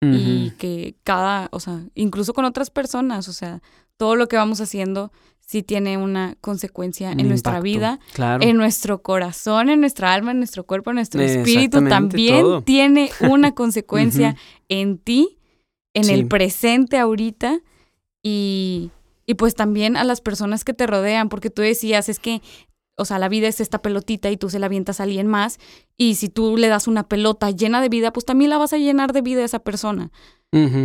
y 0.00 0.50
que 0.58 0.96
cada, 1.04 1.48
o 1.52 1.60
sea, 1.60 1.84
incluso 1.94 2.32
con 2.32 2.44
otras 2.44 2.70
personas, 2.70 3.28
o 3.28 3.32
sea, 3.32 3.62
todo 3.96 4.16
lo 4.16 4.26
que 4.26 4.36
vamos 4.36 4.60
haciendo 4.60 5.12
sí 5.52 5.62
tiene 5.62 5.98
una 5.98 6.34
consecuencia 6.40 7.12
en 7.12 7.28
nuestra 7.28 7.60
vida, 7.60 8.00
en 8.40 8.56
nuestro 8.56 9.02
corazón, 9.02 9.68
en 9.68 9.80
nuestra 9.80 10.14
alma, 10.14 10.30
en 10.30 10.38
nuestro 10.38 10.64
cuerpo, 10.64 10.90
en 10.90 10.96
nuestro 10.96 11.20
espíritu, 11.22 11.86
también 11.86 12.64
tiene 12.64 13.10
una 13.20 13.54
consecuencia 13.54 14.34
en 14.70 14.96
ti, 14.96 15.38
en 15.92 16.08
el 16.08 16.26
presente 16.26 16.98
ahorita 16.98 17.60
y, 18.22 18.90
y 19.26 19.34
pues 19.34 19.54
también 19.54 19.98
a 19.98 20.04
las 20.04 20.22
personas 20.22 20.64
que 20.64 20.72
te 20.72 20.86
rodean, 20.86 21.28
porque 21.28 21.50
tú 21.50 21.60
decías, 21.60 22.08
es 22.08 22.18
que 22.18 22.40
o 22.96 23.04
sea, 23.04 23.18
la 23.18 23.28
vida 23.28 23.48
es 23.48 23.60
esta 23.60 23.80
pelotita 23.80 24.30
y 24.30 24.36
tú 24.36 24.48
se 24.48 24.58
la 24.58 24.66
avientas 24.66 25.00
a 25.00 25.02
alguien 25.02 25.26
más. 25.26 25.58
Y 25.96 26.16
si 26.16 26.28
tú 26.28 26.56
le 26.56 26.68
das 26.68 26.86
una 26.86 27.08
pelota 27.08 27.50
llena 27.50 27.80
de 27.80 27.88
vida, 27.88 28.12
pues 28.12 28.24
también 28.26 28.50
la 28.50 28.58
vas 28.58 28.72
a 28.72 28.78
llenar 28.78 29.12
de 29.12 29.22
vida 29.22 29.42
a 29.42 29.46
esa 29.46 29.60
persona. 29.60 30.10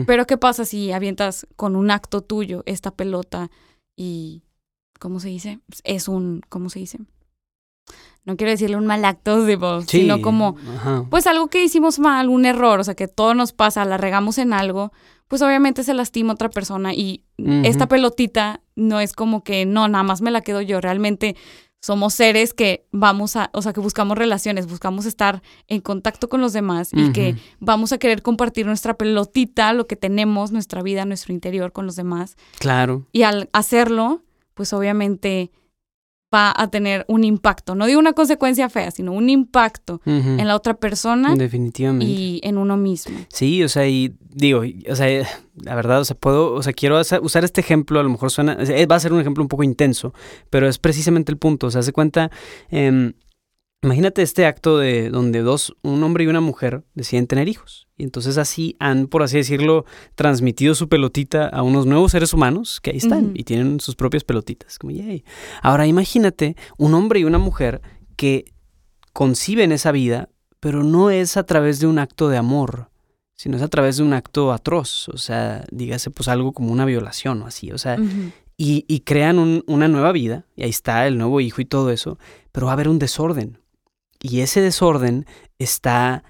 Pero 0.05 0.25
¿qué 0.25 0.37
pasa 0.37 0.63
si 0.63 0.93
avientas 0.93 1.45
con 1.57 1.75
un 1.75 1.91
acto 1.91 2.21
tuyo 2.21 2.63
esta 2.65 2.91
pelota 2.91 3.51
y, 3.97 4.46
¿cómo 4.99 5.19
se 5.19 5.29
dice? 5.29 5.59
Es 5.83 6.07
un, 6.07 6.41
¿cómo 6.49 6.69
se 6.69 6.79
dice? 6.79 6.99
No 8.25 8.35
quiero 8.35 8.51
decirle 8.51 8.75
un 8.75 8.85
mal 8.85 9.05
acto, 9.05 9.45
sino 9.87 10.21
como, 10.21 10.57
pues 11.09 11.27
algo 11.27 11.47
que 11.47 11.63
hicimos 11.63 11.97
mal, 11.97 12.27
un 12.27 12.45
error, 12.45 12.79
o 12.79 12.83
sea, 12.83 12.93
que 12.93 13.07
todo 13.07 13.33
nos 13.33 13.53
pasa, 13.53 13.85
la 13.85 13.95
regamos 13.95 14.37
en 14.37 14.51
algo, 14.51 14.91
pues 15.29 15.41
obviamente 15.41 15.83
se 15.83 15.93
lastima 15.93 16.33
otra 16.33 16.49
persona 16.49 16.93
y 16.93 17.23
esta 17.37 17.87
pelotita 17.87 18.61
no 18.75 18.99
es 18.99 19.13
como 19.13 19.45
que, 19.45 19.65
no, 19.65 19.87
nada 19.87 20.03
más 20.03 20.21
me 20.21 20.31
la 20.31 20.41
quedo 20.41 20.61
yo, 20.61 20.81
realmente 20.81 21.37
somos 21.81 22.15
seres 22.15 22.53
que 22.53 22.85
vamos 22.91 23.37
a, 23.37 23.49
o 23.53 23.61
sea, 23.61 23.71
que 23.71 23.79
buscamos 23.79 24.17
relaciones, 24.17 24.67
buscamos 24.67 25.05
estar 25.05 25.41
en 25.67 25.79
contacto 25.79 26.27
con 26.27 26.41
los 26.41 26.51
demás 26.51 26.89
y 26.91 27.13
que 27.13 27.35
vamos 27.59 27.93
a 27.93 27.97
querer 27.97 28.23
compartir 28.23 28.65
nuestra 28.65 28.95
pelotita, 28.95 29.71
lo 29.71 29.87
que 29.87 29.95
tenemos, 29.95 30.51
nuestra 30.51 30.81
vida, 30.81 31.05
nuestro 31.05 31.33
interior 31.33 31.71
con 31.71 31.85
los 31.85 31.95
demás. 31.95 32.35
Claro. 32.59 33.07
Y 33.13 33.23
al 33.23 33.49
hacerlo, 33.53 34.23
pues 34.57 34.73
obviamente 34.73 35.51
va 36.33 36.53
a 36.55 36.69
tener 36.69 37.05
un 37.07 37.23
impacto, 37.23 37.73
no 37.73 37.85
digo 37.85 37.99
una 37.99 38.11
consecuencia 38.11 38.67
fea, 38.69 38.91
sino 38.91 39.13
un 39.13 39.29
impacto 39.29 40.01
en 40.05 40.45
la 40.45 40.55
otra 40.57 40.73
persona. 40.73 41.33
Definitivamente. 41.35 42.05
Y 42.05 42.41
en 42.43 42.57
uno 42.57 42.75
mismo. 42.75 43.17
Sí, 43.29 43.63
o 43.63 43.69
sea, 43.69 43.87
y 43.87 44.13
digo, 44.33 44.63
o 44.89 44.95
sea, 44.95 45.25
la 45.55 45.75
verdad, 45.75 46.01
o 46.01 46.05
sea, 46.05 46.17
puedo, 46.17 46.53
o 46.53 46.61
sea, 46.61 46.73
quiero 46.73 46.99
usar 47.21 47.45
este 47.45 47.61
ejemplo, 47.61 47.99
a 48.01 48.03
lo 48.03 48.09
mejor 48.09 48.29
suena, 48.29 48.57
va 48.57 48.95
a 48.95 48.99
ser 48.99 49.13
un 49.13 49.21
ejemplo 49.21 49.41
un 49.41 49.47
poco 49.47 49.63
intenso, 49.63 50.13
pero 50.49 50.67
es 50.67 50.79
precisamente 50.79 51.31
el 51.31 51.37
punto, 51.37 51.67
o 51.67 51.71
sea, 51.71 51.79
hace 51.79 51.93
cuenta, 51.93 52.29
eh, 52.71 53.13
Imagínate 53.83 54.23
este 54.23 54.47
acto 54.47 54.79
de 54.79 55.11
donde 55.11 55.41
dos, 55.41 55.75
un 55.83 56.01
hombre 56.01 56.23
y 56.23 56.27
una 56.27 56.41
mujer 56.41 56.83
deciden 56.95 57.27
tener 57.27 57.47
hijos. 57.47 57.87
Y 57.95 58.03
entonces 58.03 58.39
así 58.39 58.75
han, 58.79 59.07
por 59.07 59.21
así 59.21 59.37
decirlo, 59.37 59.85
transmitido 60.15 60.73
su 60.73 60.89
pelotita 60.89 61.47
a 61.47 61.61
unos 61.61 61.85
nuevos 61.85 62.11
seres 62.11 62.33
humanos 62.33 62.81
que 62.81 62.89
ahí 62.89 62.97
están 62.97 63.33
y 63.35 63.43
tienen 63.43 63.79
sus 63.79 63.95
propias 63.95 64.23
pelotitas. 64.23 64.79
Como, 64.79 64.93
Ahora 65.61 65.85
imagínate 65.85 66.55
un 66.77 66.95
hombre 66.95 67.19
y 67.19 67.23
una 67.23 67.37
mujer 67.37 67.81
que 68.15 68.51
conciben 69.13 69.71
esa 69.71 69.91
vida, 69.91 70.29
pero 70.59 70.83
no 70.83 71.11
es 71.11 71.37
a 71.37 71.43
través 71.43 71.79
de 71.79 71.85
un 71.85 71.99
acto 71.99 72.29
de 72.29 72.37
amor, 72.37 72.89
sino 73.35 73.57
es 73.57 73.63
a 73.63 73.67
través 73.67 73.97
de 73.97 74.03
un 74.03 74.13
acto 74.13 74.51
atroz. 74.53 75.07
O 75.09 75.17
sea, 75.17 75.63
dígase 75.71 76.09
pues 76.09 76.27
algo 76.29 76.51
como 76.51 76.71
una 76.71 76.85
violación 76.85 77.43
o 77.43 77.45
así. 77.45 77.71
O 77.71 77.77
sea, 77.77 77.97
y, 78.57 78.99
crean 79.01 79.63
una 79.67 79.87
nueva 79.87 80.11
vida, 80.11 80.47
y 80.55 80.63
ahí 80.63 80.71
está 80.71 81.05
el 81.05 81.19
nuevo 81.19 81.41
hijo 81.41 81.61
y 81.61 81.65
todo 81.65 81.91
eso, 81.91 82.17
pero 82.51 82.65
va 82.65 82.71
a 82.71 82.73
haber 82.73 82.89
un 82.89 82.97
desorden 82.97 83.59
y 84.21 84.41
ese 84.41 84.61
desorden 84.61 85.25
está, 85.59 86.23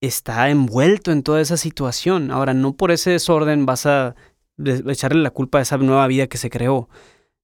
está 0.00 0.50
envuelto 0.50 1.12
en 1.12 1.22
toda 1.22 1.40
esa 1.40 1.56
situación. 1.56 2.30
Ahora, 2.30 2.54
no 2.54 2.74
por 2.74 2.90
ese 2.90 3.10
desorden 3.10 3.66
vas 3.66 3.86
a 3.86 4.14
echarle 4.58 5.22
la 5.22 5.30
culpa 5.30 5.58
a 5.58 5.62
esa 5.62 5.78
nueva 5.78 6.06
vida 6.06 6.26
que 6.26 6.38
se 6.38 6.50
creó, 6.50 6.88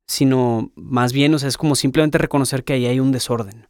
sino 0.06 0.70
más 0.76 1.12
bien, 1.12 1.34
o 1.34 1.38
sea, 1.38 1.48
es 1.48 1.56
como 1.56 1.74
simplemente 1.74 2.18
reconocer 2.18 2.64
que 2.64 2.74
ahí 2.74 2.86
hay 2.86 3.00
un 3.00 3.12
desorden. 3.12 3.66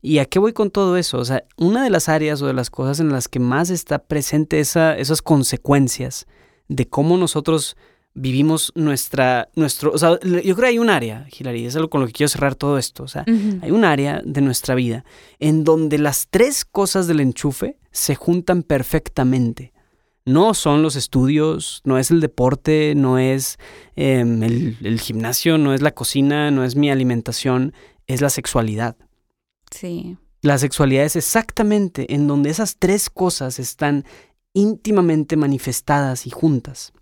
¿Y 0.00 0.18
a 0.18 0.26
qué 0.26 0.38
voy 0.38 0.52
con 0.52 0.70
todo 0.70 0.98
eso? 0.98 1.18
O 1.18 1.24
sea, 1.24 1.44
una 1.56 1.82
de 1.82 1.88
las 1.88 2.10
áreas 2.10 2.42
o 2.42 2.46
de 2.46 2.52
las 2.52 2.68
cosas 2.68 3.00
en 3.00 3.10
las 3.10 3.26
que 3.26 3.40
más 3.40 3.70
está 3.70 4.00
presente 4.00 4.60
esa, 4.60 4.96
esas 4.98 5.22
consecuencias 5.22 6.26
de 6.68 6.86
cómo 6.86 7.16
nosotros 7.16 7.76
vivimos 8.14 8.72
nuestra, 8.76 9.48
nuestro, 9.56 9.90
o 9.92 9.98
sea, 9.98 10.18
yo 10.20 10.40
creo 10.40 10.56
que 10.56 10.66
hay 10.66 10.78
un 10.78 10.88
área, 10.88 11.26
Hilary, 11.36 11.66
es 11.66 11.74
algo 11.74 11.90
con 11.90 12.00
lo 12.00 12.06
que 12.06 12.12
quiero 12.12 12.28
cerrar 12.28 12.54
todo 12.54 12.78
esto, 12.78 13.02
o 13.02 13.08
sea, 13.08 13.24
hay 13.26 13.70
un 13.70 13.84
área 13.84 14.22
de 14.24 14.40
nuestra 14.40 14.74
vida 14.74 15.04
en 15.40 15.64
donde 15.64 15.98
las 15.98 16.28
tres 16.30 16.64
cosas 16.64 17.06
del 17.06 17.20
enchufe 17.20 17.78
se 17.90 18.14
juntan 18.14 18.62
perfectamente. 18.62 19.72
No 20.26 20.54
son 20.54 20.80
los 20.82 20.96
estudios, 20.96 21.82
no 21.84 21.98
es 21.98 22.10
el 22.10 22.20
deporte, 22.20 22.94
no 22.96 23.18
es 23.18 23.58
em, 23.94 24.42
el, 24.42 24.78
el 24.82 24.98
gimnasio, 24.98 25.58
no 25.58 25.74
es 25.74 25.82
la 25.82 25.92
cocina, 25.92 26.50
no 26.50 26.64
es 26.64 26.76
mi 26.76 26.90
alimentación, 26.90 27.74
es 28.06 28.22
la 28.22 28.30
sexualidad. 28.30 28.96
Sí. 29.70 30.16
La 30.40 30.56
sexualidad 30.56 31.04
es 31.04 31.16
exactamente 31.16 32.14
en 32.14 32.26
donde 32.26 32.48
esas 32.48 32.76
tres 32.78 33.10
cosas 33.10 33.58
están 33.58 34.06
íntimamente 34.54 35.36
manifestadas 35.36 36.26
y 36.26 36.30
juntas. 36.30 36.94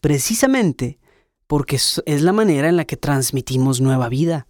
Precisamente 0.00 0.98
porque 1.46 1.76
es 1.76 2.22
la 2.22 2.32
manera 2.32 2.68
en 2.68 2.76
la 2.76 2.84
que 2.84 2.96
transmitimos 2.96 3.80
nueva 3.80 4.08
vida. 4.08 4.46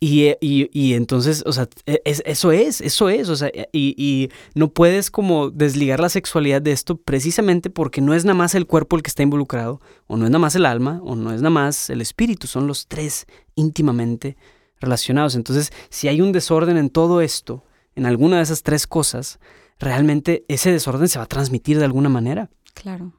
Y, 0.00 0.36
y, 0.40 0.94
entonces, 0.94 1.42
o 1.44 1.52
sea, 1.52 1.68
e, 1.86 2.00
eso 2.04 2.52
es, 2.52 2.80
eso 2.80 3.08
es, 3.08 3.28
o 3.28 3.34
sea, 3.34 3.50
y, 3.72 3.94
y, 3.96 4.30
no 4.54 4.68
puedes 4.68 5.10
como 5.10 5.50
desligar 5.50 5.98
la 5.98 6.08
sexualidad 6.08 6.62
de 6.62 6.70
esto 6.70 6.96
precisamente 6.96 7.68
porque 7.68 8.00
no 8.00 8.14
es 8.14 8.24
nada 8.24 8.36
más 8.36 8.54
el 8.54 8.66
cuerpo 8.66 8.96
el 8.96 9.02
que 9.02 9.08
está 9.08 9.24
involucrado, 9.24 9.80
o 10.06 10.16
no 10.16 10.24
es 10.24 10.30
nada 10.30 10.38
más 10.38 10.54
el 10.54 10.66
alma, 10.66 11.00
o 11.02 11.16
no 11.16 11.32
es 11.32 11.40
nada 11.40 11.50
más 11.50 11.90
el 11.90 12.00
espíritu, 12.00 12.46
son 12.46 12.68
los 12.68 12.86
tres 12.86 13.26
íntimamente 13.56 14.36
relacionados. 14.80 15.34
Entonces, 15.34 15.72
si 15.90 16.06
hay 16.06 16.20
un 16.20 16.30
desorden 16.30 16.76
en 16.76 16.90
todo 16.90 17.20
esto, 17.20 17.64
en 17.96 18.06
alguna 18.06 18.36
de 18.36 18.44
esas 18.44 18.62
tres 18.62 18.86
cosas, 18.86 19.40
realmente 19.80 20.44
ese 20.46 20.70
desorden 20.70 21.08
se 21.08 21.18
va 21.18 21.24
a 21.24 21.28
transmitir 21.28 21.76
de 21.76 21.84
alguna 21.84 22.08
manera. 22.08 22.50
Claro. 22.74 23.12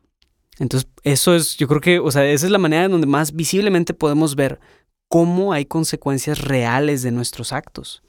Entonces, 0.59 0.89
eso 1.03 1.35
es, 1.35 1.57
yo 1.57 1.67
creo 1.67 1.81
que, 1.81 1.99
o 1.99 2.11
sea, 2.11 2.25
esa 2.25 2.45
es 2.45 2.51
la 2.51 2.57
manera 2.57 2.85
en 2.85 2.91
donde 2.91 3.07
más 3.07 3.33
visiblemente 3.33 3.93
podemos 3.93 4.35
ver 4.35 4.59
cómo 5.07 5.53
hay 5.53 5.65
consecuencias 5.65 6.39
reales 6.39 7.01
de 7.01 7.11
nuestros 7.11 7.51
actos. 7.51 8.03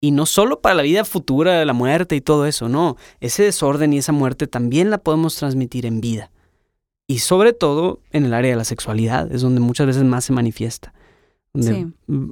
Y 0.00 0.12
no 0.12 0.26
solo 0.26 0.60
para 0.60 0.76
la 0.76 0.82
vida 0.82 1.04
futura, 1.04 1.64
la 1.64 1.72
muerte 1.72 2.14
y 2.14 2.20
todo 2.20 2.46
eso, 2.46 2.68
no. 2.68 2.96
Ese 3.20 3.42
desorden 3.42 3.92
y 3.92 3.98
esa 3.98 4.12
muerte 4.12 4.46
también 4.46 4.90
la 4.90 4.98
podemos 4.98 5.34
transmitir 5.36 5.86
en 5.86 6.00
vida. 6.00 6.30
Y 7.08 7.20
sobre 7.20 7.52
todo 7.52 8.00
en 8.12 8.26
el 8.26 8.34
área 8.34 8.50
de 8.50 8.56
la 8.56 8.64
sexualidad, 8.64 9.32
es 9.32 9.40
donde 9.40 9.60
muchas 9.60 9.86
veces 9.86 10.04
más 10.04 10.24
se 10.24 10.32
manifiesta. 10.32 10.92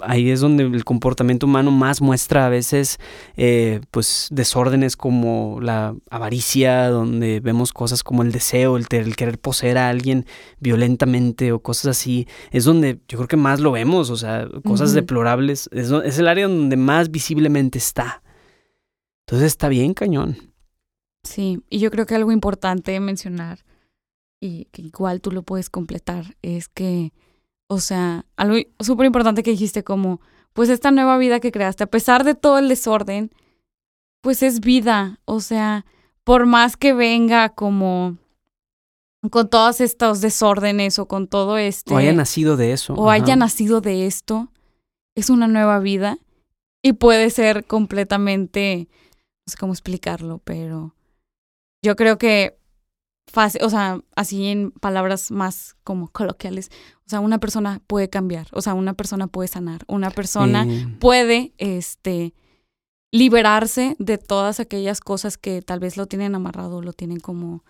Ahí 0.02 0.30
es 0.30 0.40
donde 0.40 0.64
el 0.64 0.84
comportamiento 0.84 1.46
humano 1.46 1.70
más 1.70 2.00
muestra 2.00 2.46
a 2.46 2.48
veces 2.48 2.98
eh, 3.36 3.80
pues 3.90 4.28
desórdenes 4.30 4.96
como 4.96 5.58
la 5.60 5.94
avaricia, 6.10 6.88
donde 6.88 7.40
vemos 7.40 7.72
cosas 7.72 8.02
como 8.02 8.22
el 8.22 8.32
deseo, 8.32 8.76
el, 8.76 8.86
querer 8.88 9.38
poseer 9.38 9.78
a 9.78 9.88
alguien 9.88 10.26
violentamente 10.60 11.52
o 11.52 11.60
cosas 11.60 11.98
así. 11.98 12.26
Es 12.50 12.64
donde 12.64 13.00
yo 13.08 13.18
creo 13.18 13.28
que 13.28 13.36
más 13.36 13.60
lo 13.60 13.72
vemos, 13.72 14.10
o 14.10 14.16
sea, 14.16 14.48
cosas 14.64 14.92
deplorables. 14.92 15.68
Es, 15.72 15.90
es 15.90 16.18
el 16.18 16.28
área 16.28 16.48
donde 16.48 16.76
más 16.76 17.10
visiblemente 17.10 17.78
está. 17.78 18.22
Entonces 19.26 19.48
está 19.48 19.68
bien, 19.68 19.94
cañón. 19.94 20.36
Sí, 21.24 21.60
y 21.68 21.80
yo 21.80 21.90
creo 21.90 22.06
que 22.06 22.14
algo 22.14 22.30
importante 22.30 22.98
mencionar, 23.00 23.64
y 24.40 24.66
que 24.66 24.82
igual 24.82 25.20
tú 25.20 25.32
lo 25.32 25.42
puedes 25.42 25.70
completar, 25.70 26.36
es 26.42 26.68
que 26.68 27.12
o 27.68 27.80
sea, 27.80 28.26
algo 28.36 28.56
súper 28.80 29.06
importante 29.06 29.42
que 29.42 29.50
dijiste 29.50 29.84
como, 29.84 30.20
pues 30.52 30.68
esta 30.68 30.90
nueva 30.90 31.18
vida 31.18 31.40
que 31.40 31.52
creaste, 31.52 31.84
a 31.84 31.90
pesar 31.90 32.24
de 32.24 32.34
todo 32.34 32.58
el 32.58 32.68
desorden, 32.68 33.30
pues 34.22 34.42
es 34.42 34.60
vida. 34.60 35.20
O 35.24 35.40
sea, 35.40 35.84
por 36.24 36.46
más 36.46 36.76
que 36.76 36.92
venga 36.92 37.50
como 37.50 38.16
con 39.30 39.48
todos 39.48 39.80
estos 39.80 40.20
desórdenes 40.20 40.98
o 40.98 41.06
con 41.06 41.26
todo 41.26 41.58
este... 41.58 41.92
O 41.92 41.96
haya 41.96 42.12
nacido 42.12 42.56
de 42.56 42.72
eso. 42.72 42.94
O 42.94 43.10
haya 43.10 43.36
nacido 43.36 43.80
de 43.80 44.06
esto, 44.06 44.50
es 45.14 45.30
una 45.30 45.48
nueva 45.48 45.78
vida 45.80 46.18
y 46.82 46.92
puede 46.92 47.30
ser 47.30 47.64
completamente, 47.64 48.88
no 49.46 49.50
sé 49.50 49.56
cómo 49.58 49.72
explicarlo, 49.72 50.40
pero 50.44 50.94
yo 51.82 51.96
creo 51.96 52.18
que 52.18 52.58
fácil, 53.26 53.62
o 53.64 53.70
sea, 53.70 54.00
así 54.14 54.46
en 54.46 54.70
palabras 54.70 55.30
más 55.30 55.76
como 55.84 56.08
coloquiales, 56.08 56.70
o 57.06 57.10
sea, 57.10 57.20
una 57.20 57.38
persona 57.38 57.80
puede 57.86 58.08
cambiar, 58.08 58.48
o 58.52 58.62
sea, 58.62 58.74
una 58.74 58.94
persona 58.94 59.26
puede 59.26 59.48
sanar, 59.48 59.84
una 59.88 60.10
persona 60.10 60.66
puede, 61.00 61.52
este, 61.58 62.34
liberarse 63.12 63.96
de 63.98 64.18
todas 64.18 64.60
aquellas 64.60 65.00
cosas 65.00 65.38
que 65.38 65.62
tal 65.62 65.80
vez 65.80 65.96
lo 65.96 66.06
tienen 66.06 66.34
amarrado, 66.34 66.82
lo 66.82 66.92
tienen 66.92 67.20
como, 67.20 67.64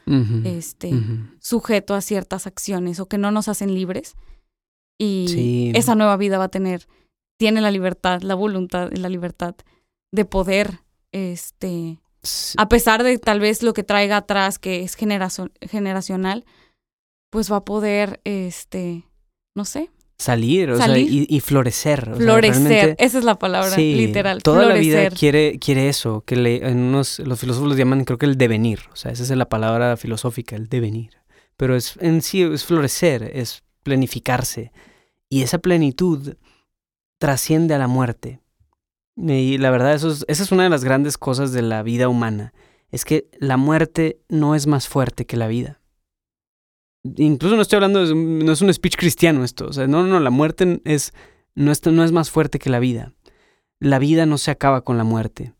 este, 0.45 0.92
sujeto 1.38 1.95
a 1.95 2.01
ciertas 2.01 2.47
acciones 2.47 3.01
o 3.01 3.07
que 3.07 3.19
no 3.19 3.31
nos 3.31 3.49
hacen 3.49 3.75
libres. 3.75 4.16
Y 4.99 5.73
esa 5.75 5.95
nueva 5.95 6.16
vida 6.16 6.38
va 6.38 6.45
a 6.45 6.49
tener, 6.49 6.88
tiene 7.38 7.61
la 7.61 7.71
libertad, 7.71 8.23
la 8.23 8.35
voluntad 8.35 8.90
y 8.92 8.97
la 8.97 9.11
libertad 9.11 9.55
de 10.11 10.25
poder, 10.25 10.81
este, 11.12 12.01
a 12.56 12.68
pesar 12.68 13.02
de 13.02 13.18
tal 13.18 13.40
vez 13.40 13.62
lo 13.62 13.72
que 13.72 13.82
traiga 13.82 14.18
atrás, 14.18 14.58
que 14.58 14.82
es 14.82 14.96
generacional, 14.96 16.44
pues 17.30 17.50
va 17.50 17.56
a 17.56 17.64
poder, 17.64 18.20
este, 18.24 19.04
no 19.54 19.64
sé. 19.64 19.90
Salir, 20.18 20.70
o 20.70 20.78
sea, 20.78 20.96
y, 20.96 21.40
florecer. 21.40 22.14
florecer, 22.16 22.96
esa 22.98 23.18
es 23.18 23.24
la 23.24 23.38
palabra 23.38 23.76
literal. 23.76 24.42
Toda 24.42 24.64
la 24.64 24.74
vida 24.74 25.10
quiere, 25.10 25.58
quiere 25.58 25.90
eso, 25.90 26.22
que 26.24 26.36
le, 26.36 26.66
en 26.66 26.78
unos, 26.78 27.18
los 27.18 27.38
filósofos 27.38 27.68
lo 27.68 27.74
llaman, 27.76 28.04
creo 28.04 28.16
que 28.16 28.24
el 28.24 28.38
devenir. 28.38 28.80
O 28.92 28.96
sea, 28.96 29.12
esa 29.12 29.24
es 29.24 29.30
la 29.30 29.50
palabra 29.50 29.98
filosófica, 29.98 30.56
el 30.56 30.68
devenir. 30.68 31.10
Pero 31.58 31.76
es 31.76 31.98
en 32.00 32.22
sí 32.22 32.42
es 32.42 32.64
florecer, 32.64 33.30
es 33.34 33.62
planificarse. 33.82 34.72
Y 35.28 35.42
esa 35.42 35.58
plenitud 35.58 36.36
trasciende 37.18 37.74
a 37.74 37.78
la 37.78 37.86
muerte. 37.86 38.40
Y 39.16 39.59
la 39.59 39.70
verdad, 39.70 39.94
eso 39.94 40.11
esa 40.11 40.42
es 40.42 40.52
una 40.52 40.64
de 40.64 40.68
las 40.68 40.85
grandes 40.85 41.16
cosas 41.16 41.52
de 41.52 41.62
la 41.62 41.83
vida 41.83 42.09
humana. 42.09 42.52
Es 42.90 43.05
que 43.05 43.29
la 43.38 43.57
muerte 43.57 44.20
no 44.29 44.55
es 44.55 44.66
más 44.66 44.88
fuerte 44.88 45.26
que 45.26 45.37
la 45.37 45.48
vida. 45.48 45.81
Incluso 47.16 47.57
no 47.57 47.62
estoy 47.62 47.76
hablando, 47.76 48.05
de, 48.05 48.14
no 48.14 48.52
es 48.52 48.61
un 48.61 48.72
speech 48.72 48.96
cristiano 48.96 49.44
esto. 49.44 49.66
O 49.66 49.72
sea, 49.72 49.87
no, 49.87 50.07
no, 50.07 50.20
la 50.20 50.31
muerte 50.31 50.81
es, 50.85 51.12
no, 51.55 51.72
es, 51.72 51.85
no 51.87 52.05
es 52.05 52.12
más 52.12 52.31
fuerte 52.31 52.59
que 52.59 52.70
la 52.70 52.79
vida. 52.79 53.12
La 53.79 53.98
vida 53.98 54.26
no 54.26 54.38
se 54.38 54.50
acaba 54.50 54.83
con 54.83 54.98
la 54.98 55.05
muerte. 55.05 55.55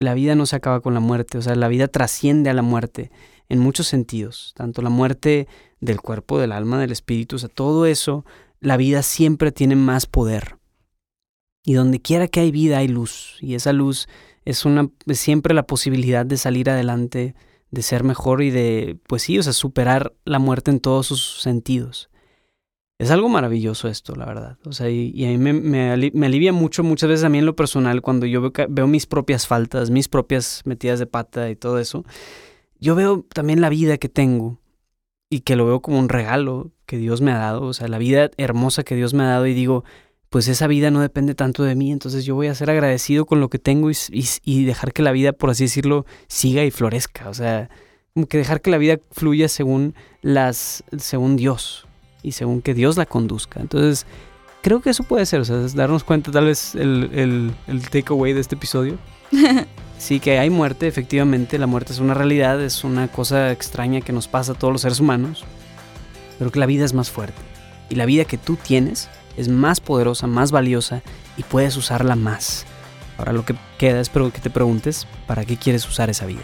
La 0.00 0.14
vida 0.14 0.34
no 0.34 0.46
se 0.46 0.56
acaba 0.56 0.80
con 0.80 0.94
la 0.94 1.00
muerte. 1.00 1.38
O 1.38 1.42
sea, 1.42 1.54
la 1.56 1.68
vida 1.68 1.88
trasciende 1.88 2.50
a 2.50 2.54
la 2.54 2.62
muerte 2.62 3.10
en 3.48 3.58
muchos 3.58 3.86
sentidos. 3.86 4.52
Tanto 4.56 4.80
la 4.80 4.90
muerte 4.90 5.48
del 5.80 6.00
cuerpo, 6.00 6.38
del 6.38 6.52
alma, 6.52 6.80
del 6.80 6.92
espíritu. 6.92 7.36
O 7.36 7.38
sea, 7.38 7.48
todo 7.48 7.86
eso, 7.86 8.24
la 8.60 8.76
vida 8.76 9.02
siempre 9.02 9.52
tiene 9.52 9.76
más 9.76 10.06
poder. 10.06 10.56
Y 11.64 11.74
donde 11.74 12.00
quiera 12.00 12.28
que 12.28 12.40
hay 12.40 12.50
vida 12.50 12.78
hay 12.78 12.88
luz. 12.88 13.38
Y 13.40 13.54
esa 13.54 13.72
luz 13.72 14.06
es, 14.44 14.64
una, 14.64 14.90
siempre 15.12 15.54
la 15.54 15.66
posibilidad 15.66 16.26
de 16.26 16.36
salir 16.36 16.68
adelante, 16.70 17.34
de 17.70 17.82
ser 17.82 18.04
mejor 18.04 18.42
y 18.42 18.50
de, 18.50 18.98
pues 19.06 19.22
sí, 19.22 19.38
o 19.38 19.42
sea, 19.42 19.52
superar 19.52 20.12
la 20.24 20.38
muerte 20.38 20.70
en 20.70 20.80
todos 20.80 21.06
sus 21.06 21.40
sentidos. 21.40 22.10
Es 22.98 23.10
algo 23.10 23.28
maravilloso 23.28 23.88
esto, 23.88 24.14
la 24.14 24.26
verdad. 24.26 24.58
O 24.64 24.72
sea, 24.72 24.88
y, 24.88 25.24
a 25.24 25.36
mí 25.36 25.38
me, 25.38 25.90
alivia 25.90 26.52
mucho, 26.52 26.84
muchas 26.84 27.08
veces 27.08 27.24
a 27.24 27.28
mí 27.28 27.38
en 27.38 27.46
lo 27.46 27.56
personal, 27.56 28.02
cuando 28.02 28.26
yo 28.26 28.52
veo 28.68 28.86
mis 28.86 29.06
propias 29.06 29.46
faltas, 29.46 29.90
mis 29.90 30.08
propias 30.08 30.62
metidas 30.64 31.00
de 31.00 31.06
pata 31.06 31.50
y 31.50 31.56
todo 31.56 31.78
eso, 31.78 32.04
yo 32.78 32.94
veo 32.94 33.26
también 33.32 33.60
la 33.60 33.68
vida 33.68 33.98
que 33.98 34.08
tengo 34.08 34.60
y 35.28 35.40
que 35.40 35.56
lo 35.56 35.66
veo 35.66 35.80
como 35.82 35.98
un 35.98 36.08
regalo 36.08 36.70
que 36.86 36.98
Dios 36.98 37.20
me 37.20 37.32
ha 37.32 37.38
dado, 37.38 37.62
o 37.62 37.72
sea, 37.72 37.88
la 37.88 37.98
vida 37.98 38.30
hermosa 38.36 38.84
que 38.84 38.94
Dios 38.94 39.14
me 39.14 39.24
ha 39.24 39.28
dado 39.28 39.46
y 39.46 39.54
digo, 39.54 39.84
pues 40.34 40.48
esa 40.48 40.66
vida 40.66 40.90
no 40.90 41.00
depende 41.00 41.36
tanto 41.36 41.62
de 41.62 41.76
mí, 41.76 41.92
entonces 41.92 42.24
yo 42.24 42.34
voy 42.34 42.48
a 42.48 42.56
ser 42.56 42.68
agradecido 42.68 43.24
con 43.24 43.38
lo 43.38 43.48
que 43.48 43.60
tengo 43.60 43.88
y, 43.92 44.64
dejar 44.64 44.92
que 44.92 45.00
la 45.00 45.12
vida, 45.12 45.32
por 45.32 45.50
así 45.50 45.62
decirlo, 45.62 46.06
siga 46.26 46.64
y 46.64 46.72
florezca, 46.72 47.28
o 47.28 47.34
sea, 47.34 47.70
como 48.14 48.26
que 48.26 48.38
dejar 48.38 48.60
que 48.60 48.72
la 48.72 48.78
vida 48.78 48.98
fluya 49.12 49.46
según 49.48 49.94
las, 50.22 50.82
según 50.98 51.36
Dios 51.36 51.86
y 52.24 52.32
según 52.32 52.62
que 52.62 52.74
Dios 52.74 52.96
la 52.96 53.06
conduzca. 53.06 53.60
Entonces, 53.60 54.06
creo 54.60 54.80
que 54.80 54.90
eso 54.90 55.04
puede 55.04 55.24
ser, 55.24 55.38
o 55.38 55.44
sea, 55.44 55.56
darnos 55.72 56.02
cuenta 56.02 56.32
tal 56.32 56.46
vez 56.46 56.74
el, 56.74 57.10
el, 57.14 57.54
el 57.68 57.88
takeaway 57.88 58.32
de 58.32 58.40
este 58.40 58.56
episodio. 58.56 58.98
sí, 59.98 60.18
que 60.18 60.40
hay 60.40 60.50
muerte, 60.50 60.88
efectivamente, 60.88 61.60
la 61.60 61.68
muerte 61.68 61.92
es 61.92 62.00
una 62.00 62.14
realidad, 62.14 62.60
es 62.60 62.82
una 62.82 63.06
cosa 63.06 63.52
extraña 63.52 64.00
que 64.00 64.12
nos 64.12 64.26
pasa 64.26 64.50
a 64.50 64.54
todos 64.56 64.72
los 64.72 64.80
seres 64.80 64.98
humanos, 64.98 65.44
pero 66.40 66.50
que 66.50 66.58
la 66.58 66.66
vida 66.66 66.84
es 66.84 66.92
más 66.92 67.08
fuerte. 67.08 67.40
Y 67.88 67.94
la 67.94 68.04
vida 68.04 68.24
que 68.24 68.36
tú 68.36 68.56
tienes 68.56 69.08
es 69.36 69.48
más 69.48 69.80
poderosa, 69.80 70.26
más 70.26 70.50
valiosa 70.50 71.02
y 71.36 71.42
puedes 71.42 71.76
usarla 71.76 72.16
más. 72.16 72.66
Ahora 73.18 73.32
lo 73.32 73.44
que 73.44 73.54
queda 73.78 74.00
es 74.00 74.08
que 74.08 74.40
te 74.40 74.50
preguntes, 74.50 75.06
¿para 75.26 75.44
qué 75.44 75.56
quieres 75.56 75.88
usar 75.88 76.10
esa 76.10 76.26
vida? 76.26 76.42